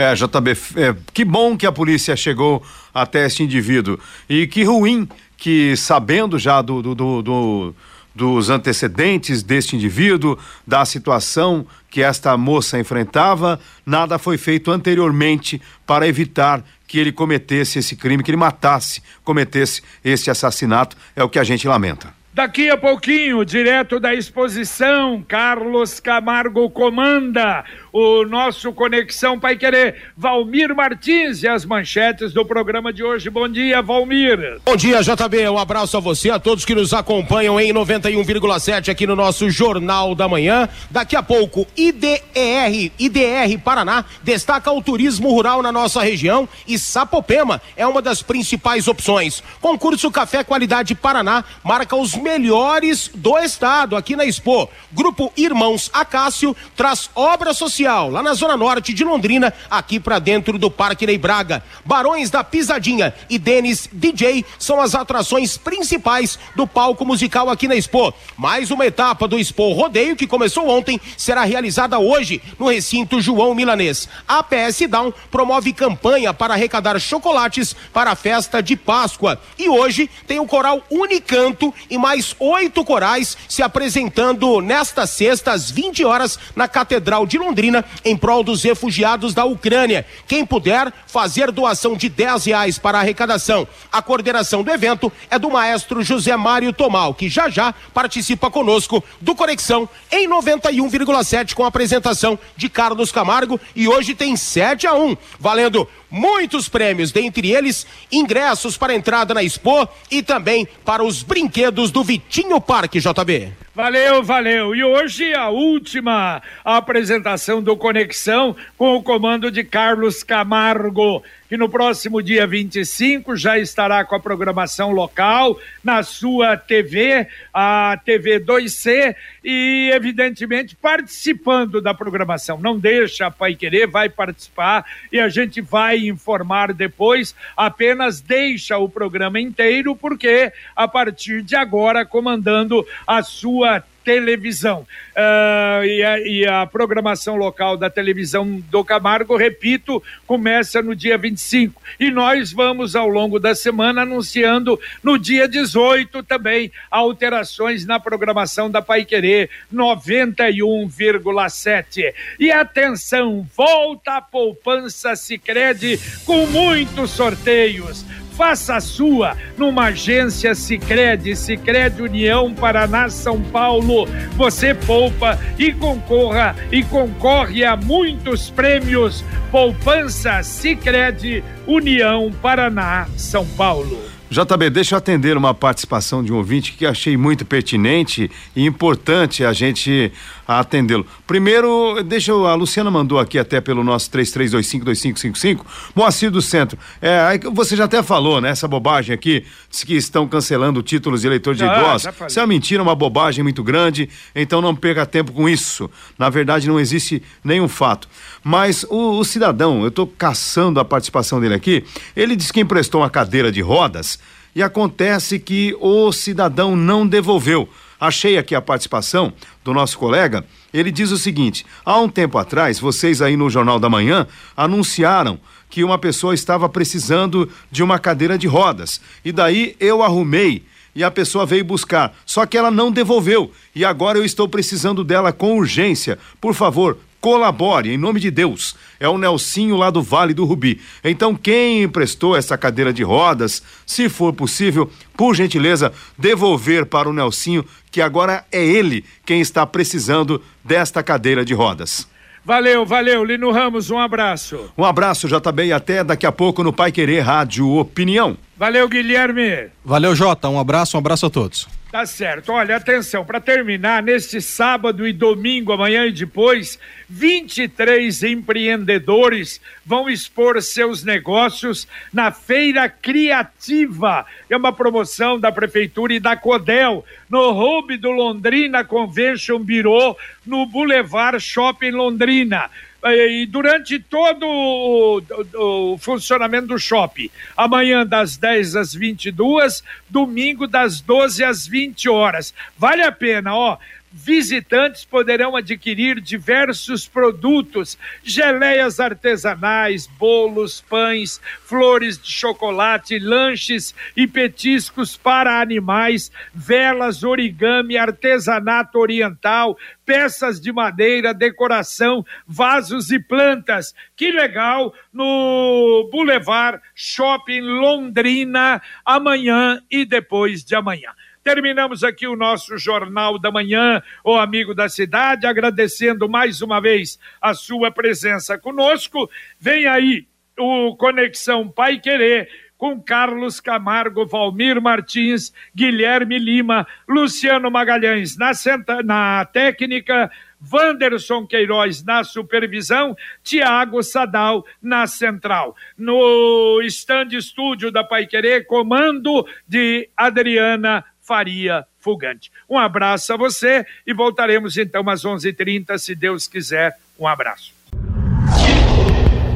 É, 0.00 0.14
JB, 0.14 0.50
é, 0.76 0.96
que 1.12 1.26
bom 1.26 1.58
que 1.58 1.66
a 1.66 1.72
polícia 1.72 2.16
chegou 2.16 2.62
até 2.94 3.26
esse 3.26 3.42
indivíduo. 3.42 4.00
E 4.26 4.46
que 4.46 4.64
ruim 4.64 5.06
que, 5.36 5.76
sabendo 5.76 6.38
já 6.38 6.62
do, 6.62 6.80
do, 6.80 6.94
do, 6.94 7.22
do 7.22 7.74
dos 8.14 8.48
antecedentes 8.48 9.42
deste 9.42 9.76
indivíduo, 9.76 10.38
da 10.66 10.84
situação 10.86 11.66
que 11.90 12.02
esta 12.02 12.34
moça 12.36 12.78
enfrentava, 12.78 13.60
nada 13.84 14.18
foi 14.18 14.38
feito 14.38 14.70
anteriormente 14.70 15.60
para 15.86 16.08
evitar 16.08 16.64
que 16.88 16.98
ele 16.98 17.12
cometesse 17.12 17.78
esse 17.78 17.94
crime, 17.94 18.22
que 18.22 18.30
ele 18.30 18.38
matasse, 18.38 19.02
cometesse 19.22 19.82
este 20.02 20.30
assassinato, 20.30 20.96
é 21.14 21.22
o 21.22 21.28
que 21.28 21.38
a 21.38 21.44
gente 21.44 21.68
lamenta. 21.68 22.20
Daqui 22.32 22.70
a 22.70 22.76
pouquinho, 22.76 23.44
direto 23.44 23.98
da 23.98 24.14
exposição, 24.14 25.20
Carlos 25.26 25.98
Camargo 25.98 26.70
comanda 26.70 27.64
o 27.92 28.24
nosso 28.24 28.72
Conexão 28.72 29.38
Pai 29.38 29.56
Querer. 29.56 29.96
Valmir 30.16 30.74
Martins 30.74 31.42
e 31.42 31.48
as 31.48 31.64
manchetes 31.64 32.32
do 32.32 32.44
programa 32.44 32.92
de 32.92 33.02
hoje. 33.02 33.28
Bom 33.30 33.48
dia, 33.48 33.82
Valmir. 33.82 34.60
Bom 34.64 34.76
dia, 34.76 35.02
JB. 35.02 35.48
Um 35.48 35.58
abraço 35.58 35.96
a 35.96 36.00
você, 36.00 36.30
a 36.30 36.38
todos 36.38 36.64
que 36.64 36.74
nos 36.74 36.92
acompanham 36.92 37.58
em 37.60 37.72
91,7 37.72 38.90
aqui 38.90 39.06
no 39.06 39.16
nosso 39.16 39.50
Jornal 39.50 40.14
da 40.14 40.28
Manhã. 40.28 40.68
Daqui 40.90 41.16
a 41.16 41.22
pouco, 41.22 41.66
IDR, 41.76 42.92
IDR 42.98 43.58
Paraná 43.64 44.04
destaca 44.22 44.70
o 44.70 44.82
turismo 44.82 45.30
rural 45.30 45.62
na 45.62 45.72
nossa 45.72 46.02
região 46.02 46.48
e 46.66 46.78
Sapopema 46.78 47.60
é 47.76 47.86
uma 47.86 48.02
das 48.02 48.22
principais 48.22 48.88
opções. 48.88 49.42
Concurso 49.60 50.10
Café 50.10 50.44
Qualidade 50.44 50.94
Paraná 50.94 51.44
marca 51.64 51.96
os 51.96 52.14
melhores 52.14 53.10
do 53.14 53.38
estado 53.38 53.96
aqui 53.96 54.14
na 54.14 54.24
Expo. 54.24 54.68
Grupo 54.92 55.32
Irmãos 55.36 55.90
Acácio 55.92 56.56
traz 56.76 57.10
obra 57.14 57.52
social 57.52 57.79
lá 57.86 58.22
na 58.22 58.34
zona 58.34 58.56
norte 58.56 58.92
de 58.92 59.04
Londrina, 59.04 59.52
aqui 59.70 59.98
para 59.98 60.18
dentro 60.18 60.58
do 60.58 60.70
Parque 60.70 61.06
Ney 61.06 61.16
Braga. 61.16 61.62
Barões 61.84 62.30
da 62.30 62.44
Pisadinha 62.44 63.14
e 63.28 63.38
Denis 63.38 63.88
DJ 63.92 64.44
são 64.58 64.80
as 64.80 64.94
atrações 64.94 65.56
principais 65.56 66.38
do 66.54 66.66
palco 66.66 67.04
musical 67.06 67.48
aqui 67.48 67.66
na 67.66 67.76
Expo. 67.76 68.12
Mais 68.36 68.70
uma 68.70 68.84
etapa 68.84 69.26
do 69.26 69.38
Expo 69.38 69.72
Rodeio 69.72 70.16
que 70.16 70.26
começou 70.26 70.68
ontem 70.68 71.00
será 71.16 71.44
realizada 71.44 71.98
hoje 71.98 72.42
no 72.58 72.68
recinto 72.68 73.20
João 73.20 73.54
Milanês. 73.54 74.08
A 74.28 74.42
PS 74.42 74.86
Down 74.88 75.12
promove 75.30 75.72
campanha 75.72 76.34
para 76.34 76.54
arrecadar 76.54 76.98
chocolates 77.00 77.74
para 77.92 78.10
a 78.10 78.16
festa 78.16 78.62
de 78.62 78.76
Páscoa. 78.76 79.40
E 79.58 79.68
hoje 79.68 80.10
tem 80.26 80.38
o 80.38 80.46
coral 80.46 80.82
Unicanto 80.90 81.72
e 81.88 81.96
mais 81.96 82.34
oito 82.38 82.84
corais 82.84 83.36
se 83.48 83.62
apresentando 83.62 84.60
nesta 84.60 85.06
sexta 85.06 85.52
às 85.52 85.70
20 85.70 86.04
horas 86.04 86.38
na 86.54 86.68
Catedral 86.68 87.26
de 87.26 87.38
Londrina 87.38 87.69
em 88.04 88.16
prol 88.16 88.42
dos 88.42 88.62
refugiados 88.62 89.34
da 89.34 89.44
Ucrânia. 89.44 90.06
Quem 90.26 90.44
puder 90.44 90.92
fazer 91.06 91.50
doação 91.50 91.96
de 91.96 92.08
10 92.08 92.46
reais 92.46 92.78
para 92.78 92.98
a 92.98 93.00
arrecadação. 93.00 93.66
A 93.90 94.02
coordenação 94.02 94.62
do 94.62 94.70
evento 94.70 95.12
é 95.30 95.38
do 95.38 95.50
maestro 95.50 96.02
José 96.02 96.36
Mário 96.36 96.72
Tomal, 96.72 97.14
que 97.14 97.28
já 97.28 97.48
já 97.48 97.74
participa 97.92 98.50
conosco 98.50 99.02
do 99.20 99.34
Conexão 99.34 99.88
em 100.10 100.28
91,7 100.28 101.54
com 101.54 101.64
a 101.64 101.68
apresentação 101.68 102.38
de 102.56 102.68
Carlos 102.68 103.12
Camargo 103.12 103.60
e 103.74 103.88
hoje 103.88 104.14
tem 104.14 104.36
7 104.36 104.86
a 104.86 104.94
1, 104.94 105.16
valendo 105.38 105.88
muitos 106.10 106.68
prêmios, 106.68 107.12
dentre 107.12 107.52
eles 107.52 107.86
ingressos 108.10 108.76
para 108.76 108.94
entrada 108.94 109.32
na 109.32 109.42
Expo 109.42 109.88
e 110.10 110.22
também 110.22 110.66
para 110.84 111.04
os 111.04 111.22
brinquedos 111.22 111.90
do 111.90 112.02
Vitinho 112.02 112.60
Parque, 112.60 113.00
JB. 113.00 113.52
Valeu, 113.80 114.22
valeu. 114.22 114.74
E 114.74 114.84
hoje 114.84 115.32
a 115.32 115.48
última 115.48 116.42
apresentação 116.62 117.62
do 117.62 117.74
Conexão 117.78 118.54
com 118.76 118.94
o 118.94 119.02
comando 119.02 119.50
de 119.50 119.64
Carlos 119.64 120.22
Camargo, 120.22 121.22
que 121.50 121.56
no 121.56 121.68
próximo 121.68 122.22
dia 122.22 122.46
25 122.46 123.34
já 123.34 123.58
estará 123.58 124.04
com 124.04 124.14
a 124.14 124.20
programação 124.20 124.92
local 124.92 125.58
na 125.82 126.00
sua 126.04 126.56
TV, 126.56 127.26
a 127.52 127.98
TV 128.04 128.38
2C, 128.38 129.16
e 129.42 129.90
evidentemente 129.92 130.76
participando 130.76 131.82
da 131.82 131.92
programação. 131.92 132.60
Não 132.60 132.78
deixa 132.78 133.26
a 133.26 133.32
Pai 133.32 133.56
Querer, 133.56 133.88
vai 133.88 134.08
participar 134.08 134.86
e 135.10 135.18
a 135.18 135.28
gente 135.28 135.60
vai 135.60 135.98
informar 135.98 136.72
depois. 136.72 137.34
Apenas 137.56 138.20
deixa 138.20 138.78
o 138.78 138.88
programa 138.88 139.40
inteiro, 139.40 139.96
porque 139.96 140.52
a 140.76 140.86
partir 140.86 141.42
de 141.42 141.56
agora, 141.56 142.06
comandando 142.06 142.86
a 143.04 143.24
sua 143.24 143.82
televisão. 144.04 144.86
Uh, 145.10 145.84
e, 145.84 146.02
a, 146.02 146.18
e, 146.20 146.46
a, 146.46 146.64
programação 146.66 147.36
local 147.36 147.76
da 147.76 147.90
televisão 147.90 148.62
do 148.70 148.82
Camargo, 148.84 149.36
repito, 149.36 150.02
começa 150.26 150.80
no 150.82 150.96
dia 150.96 151.18
25. 151.18 151.82
E 151.98 152.10
nós 152.10 152.52
vamos, 152.52 152.94
ao 152.96 153.08
longo 153.08 153.38
da 153.38 153.54
semana, 153.54 154.00
anunciando 154.02 154.80
no 155.02 155.18
dia 155.18 155.48
18 155.48 156.22
também 156.22 156.70
alterações 156.90 157.86
na 157.86 158.00
programação 158.00 158.70
da 158.70 158.80
Pai 158.80 159.04
Querer 159.04 159.50
91,7. 159.72 162.14
E 162.38 162.50
atenção, 162.50 163.46
volta 163.56 164.16
a 164.16 164.22
poupança 164.22 165.16
Sicredi 165.16 165.98
com 166.24 166.46
muitos 166.46 167.10
sorteios 167.10 168.06
Faça 168.40 168.76
a 168.76 168.80
sua 168.80 169.36
numa 169.58 169.88
agência 169.88 170.54
Sicredi, 170.54 171.36
Sicredi 171.36 172.00
União 172.00 172.54
Paraná 172.54 173.10
São 173.10 173.38
Paulo. 173.38 174.08
Você 174.34 174.72
poupa 174.72 175.38
e 175.58 175.70
concorra 175.74 176.56
e 176.72 176.82
concorre 176.82 177.66
a 177.66 177.76
muitos 177.76 178.48
prêmios. 178.48 179.22
Poupança 179.50 180.42
Sicredi 180.42 181.44
União 181.66 182.32
Paraná 182.40 183.06
São 183.14 183.46
Paulo. 183.46 184.00
JB, 184.30 184.70
deixa 184.70 184.94
eu 184.94 184.98
atender 184.98 185.36
uma 185.36 185.52
participação 185.52 186.22
de 186.22 186.32
um 186.32 186.36
ouvinte 186.36 186.72
que 186.72 186.86
achei 186.86 187.16
muito 187.16 187.44
pertinente 187.44 188.30
e 188.54 188.64
importante 188.64 189.44
a 189.44 189.52
gente 189.52 190.12
atendê-lo. 190.58 191.06
Primeiro, 191.26 192.02
deixa 192.02 192.32
eu, 192.32 192.46
a 192.46 192.54
Luciana 192.54 192.90
mandou 192.90 193.18
aqui 193.20 193.38
até 193.38 193.60
pelo 193.60 193.84
nosso 193.84 194.10
33252555, 194.10 195.60
Moacir 195.94 196.30
do 196.30 196.42
Centro. 196.42 196.76
É, 197.00 197.38
você 197.52 197.76
já 197.76 197.84
até 197.84 198.02
falou, 198.02 198.40
né, 198.40 198.50
essa 198.50 198.66
bobagem 198.66 199.14
aqui, 199.14 199.44
diz 199.70 199.84
que 199.84 199.94
estão 199.94 200.26
cancelando 200.26 200.82
títulos 200.82 201.20
de 201.20 201.28
eleitor 201.28 201.54
de 201.54 201.62
ah, 201.62 201.78
idosos. 201.78 202.12
Isso 202.28 202.40
é 202.40 202.42
uma 202.42 202.48
mentira, 202.48 202.82
uma 202.82 202.96
bobagem 202.96 203.44
muito 203.44 203.62
grande, 203.62 204.08
então 204.34 204.60
não 204.60 204.74
perca 204.74 205.06
tempo 205.06 205.30
com 205.30 205.48
isso. 205.48 205.88
Na 206.18 206.28
verdade, 206.28 206.66
não 206.66 206.80
existe 206.80 207.22
nenhum 207.44 207.68
fato. 207.68 208.08
Mas 208.42 208.84
o, 208.88 209.18
o 209.18 209.24
cidadão, 209.24 209.82
eu 209.82 209.88
estou 209.88 210.06
caçando 210.06 210.80
a 210.80 210.84
participação 210.84 211.40
dele 211.40 211.54
aqui, 211.54 211.84
ele 212.16 212.34
disse 212.34 212.52
que 212.52 212.60
emprestou 212.60 213.02
uma 213.02 213.10
cadeira 213.10 213.52
de 213.52 213.60
rodas 213.60 214.18
e 214.54 214.62
acontece 214.62 215.38
que 215.38 215.76
o 215.80 216.10
cidadão 216.10 216.74
não 216.74 217.06
devolveu. 217.06 217.68
Achei 218.00 218.38
aqui 218.38 218.54
a 218.54 218.62
participação 218.62 219.32
do 219.62 219.74
nosso 219.74 219.98
colega. 219.98 220.44
Ele 220.72 220.90
diz 220.90 221.10
o 221.10 221.18
seguinte: 221.18 221.66
há 221.84 222.00
um 222.00 222.08
tempo 222.08 222.38
atrás, 222.38 222.80
vocês 222.80 223.20
aí 223.20 223.36
no 223.36 223.50
Jornal 223.50 223.78
da 223.78 223.90
Manhã 223.90 224.26
anunciaram 224.56 225.38
que 225.68 225.84
uma 225.84 225.98
pessoa 225.98 226.34
estava 226.34 226.68
precisando 226.68 227.48
de 227.70 227.82
uma 227.82 227.98
cadeira 227.98 228.38
de 228.38 228.46
rodas. 228.46 229.00
E 229.24 229.30
daí 229.30 229.76
eu 229.78 230.02
arrumei 230.02 230.64
e 230.94 231.04
a 231.04 231.10
pessoa 231.10 231.46
veio 231.46 231.64
buscar. 231.64 232.16
Só 232.26 232.44
que 232.46 232.58
ela 232.58 232.70
não 232.70 232.90
devolveu. 232.90 233.52
E 233.74 233.84
agora 233.84 234.18
eu 234.18 234.24
estou 234.24 234.48
precisando 234.48 235.04
dela 235.04 235.32
com 235.32 235.56
urgência. 235.56 236.18
Por 236.40 236.54
favor, 236.54 236.98
colabore, 237.20 237.92
em 237.92 237.98
nome 237.98 238.18
de 238.18 238.30
Deus. 238.30 238.74
É 239.00 239.08
o 239.08 239.16
Nelsinho 239.16 239.76
lá 239.76 239.90
do 239.90 240.02
Vale 240.02 240.34
do 240.34 240.44
Rubi. 240.44 240.78
Então, 241.02 241.34
quem 241.34 241.82
emprestou 241.82 242.36
essa 242.36 242.58
cadeira 242.58 242.92
de 242.92 243.02
rodas, 243.02 243.62
se 243.86 244.10
for 244.10 244.34
possível, 244.34 244.90
por 245.16 245.34
gentileza, 245.34 245.90
devolver 246.18 246.84
para 246.84 247.08
o 247.08 247.12
Nelsinho, 247.12 247.64
que 247.90 248.02
agora 248.02 248.44
é 248.52 248.62
ele 248.62 249.02
quem 249.24 249.40
está 249.40 249.66
precisando 249.66 250.42
desta 250.62 251.02
cadeira 251.02 251.46
de 251.46 251.54
rodas. 251.54 252.06
Valeu, 252.44 252.84
valeu, 252.84 253.24
Lino 253.24 253.50
Ramos, 253.50 253.90
um 253.90 253.98
abraço. 253.98 254.70
Um 254.76 254.84
abraço, 254.84 255.28
JB, 255.28 255.66
e 255.66 255.72
até 255.72 256.04
daqui 256.04 256.26
a 256.26 256.32
pouco 256.32 256.62
no 256.62 256.72
Pai 256.72 256.92
Querer 256.92 257.20
Rádio 257.20 257.68
Opinião. 257.70 258.36
Valeu, 258.56 258.88
Guilherme. 258.88 259.70
Valeu, 259.84 260.14
Jota, 260.14 260.48
um 260.48 260.58
abraço, 260.58 260.96
um 260.96 261.00
abraço 261.00 261.26
a 261.26 261.30
todos. 261.30 261.79
Tá 261.90 262.06
certo. 262.06 262.52
Olha, 262.52 262.76
atenção, 262.76 263.24
para 263.24 263.40
terminar, 263.40 264.00
neste 264.00 264.40
sábado 264.40 265.08
e 265.08 265.12
domingo, 265.12 265.72
amanhã 265.72 266.06
e 266.06 266.12
depois, 266.12 266.78
23 267.08 268.22
empreendedores 268.22 269.60
vão 269.84 270.08
expor 270.08 270.62
seus 270.62 271.02
negócios 271.02 271.88
na 272.12 272.30
Feira 272.30 272.88
Criativa. 272.88 274.24
É 274.48 274.56
uma 274.56 274.72
promoção 274.72 275.38
da 275.40 275.50
Prefeitura 275.50 276.14
e 276.14 276.20
da 276.20 276.36
Codel, 276.36 277.04
no 277.28 277.50
Hub 277.50 277.96
do 277.96 278.12
Londrina 278.12 278.84
Convention 278.84 279.58
Bureau, 279.58 280.16
no 280.46 280.66
Boulevard 280.66 281.40
Shopping 281.40 281.90
Londrina 281.90 282.70
e 283.04 283.46
durante 283.46 283.98
todo 283.98 284.46
o, 284.46 285.18
o, 285.54 285.92
o, 285.92 285.98
funcionamento 285.98 286.68
do 286.68 286.78
shopping. 286.78 287.30
Amanhã 287.56 288.06
das 288.06 288.36
10 288.36 288.76
às 288.76 288.94
22, 288.94 289.82
domingo 290.08 290.66
das 290.66 291.00
12 291.00 291.42
às 291.42 291.66
20 291.66 292.08
horas. 292.08 292.52
Vale 292.76 293.02
a 293.02 293.12
pena, 293.12 293.54
ó 293.54 293.78
visitantes 294.12 295.04
poderão 295.04 295.56
adquirir 295.56 296.20
diversos 296.20 297.06
produtos, 297.06 297.96
geleias 298.22 298.98
artesanais, 298.98 300.06
bolos, 300.06 300.80
pães, 300.80 301.40
flores 301.64 302.18
de 302.18 302.30
chocolate, 302.30 303.18
lanches 303.18 303.94
e 304.16 304.26
petiscos 304.26 305.16
para 305.16 305.60
animais, 305.60 306.32
velas, 306.52 307.22
origami, 307.22 307.96
artesanato 307.96 308.98
oriental, 308.98 309.78
peças 310.04 310.60
de 310.60 310.72
madeira, 310.72 311.32
decoração, 311.32 312.24
vasos 312.46 313.10
e 313.12 313.18
plantas. 313.20 313.94
Que 314.16 314.32
legal 314.32 314.92
no 315.12 316.08
Boulevard 316.10 316.82
Shopping 316.94 317.60
Londrina 317.60 318.82
amanhã 319.04 319.80
e 319.90 320.04
depois 320.04 320.64
de 320.64 320.74
amanhã. 320.74 321.12
Terminamos 321.42 322.04
aqui 322.04 322.26
o 322.26 322.36
nosso 322.36 322.76
Jornal 322.76 323.38
da 323.38 323.50
Manhã, 323.50 324.02
o 324.22 324.36
amigo 324.36 324.74
da 324.74 324.90
cidade, 324.90 325.46
agradecendo 325.46 326.28
mais 326.28 326.60
uma 326.60 326.80
vez 326.80 327.18
a 327.40 327.54
sua 327.54 327.90
presença 327.90 328.58
conosco. 328.58 329.30
Vem 329.58 329.86
aí 329.86 330.26
o 330.58 330.94
Conexão 330.96 331.66
Pai 331.66 331.98
Querer 331.98 332.48
com 332.76 333.00
Carlos 333.00 333.60
Camargo, 333.60 334.26
Valmir 334.26 334.80
Martins, 334.80 335.52
Guilherme 335.74 336.38
Lima, 336.38 336.86
Luciano 337.08 337.70
Magalhães 337.70 338.36
na, 338.36 338.54
senta, 338.54 339.02
na 339.02 339.44
técnica, 339.44 340.30
Wanderson 340.72 341.46
Queiroz 341.46 342.02
na 342.04 342.22
supervisão, 342.24 343.16
Tiago 343.42 344.02
Sadal 344.02 344.64
na 344.80 345.06
central. 345.06 345.74
No 345.96 346.80
stand 346.84 347.28
estúdio 347.32 347.90
da 347.90 348.04
Pai 348.04 348.26
Querer, 348.26 348.66
comando 348.66 349.46
de 349.66 350.08
Adriana 350.16 351.04
Faria 351.30 351.86
Fugante. 352.00 352.50
Um 352.68 352.76
abraço 352.76 353.32
a 353.32 353.36
você 353.36 353.86
e 354.04 354.12
voltaremos 354.12 354.76
então 354.76 355.08
às 355.08 355.24
11:30 355.24 355.96
se 355.96 356.16
Deus 356.16 356.48
quiser. 356.48 356.98
Um 357.16 357.28
abraço. 357.28 357.72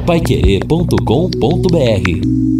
Paiquerê.com.br 0.07 2.54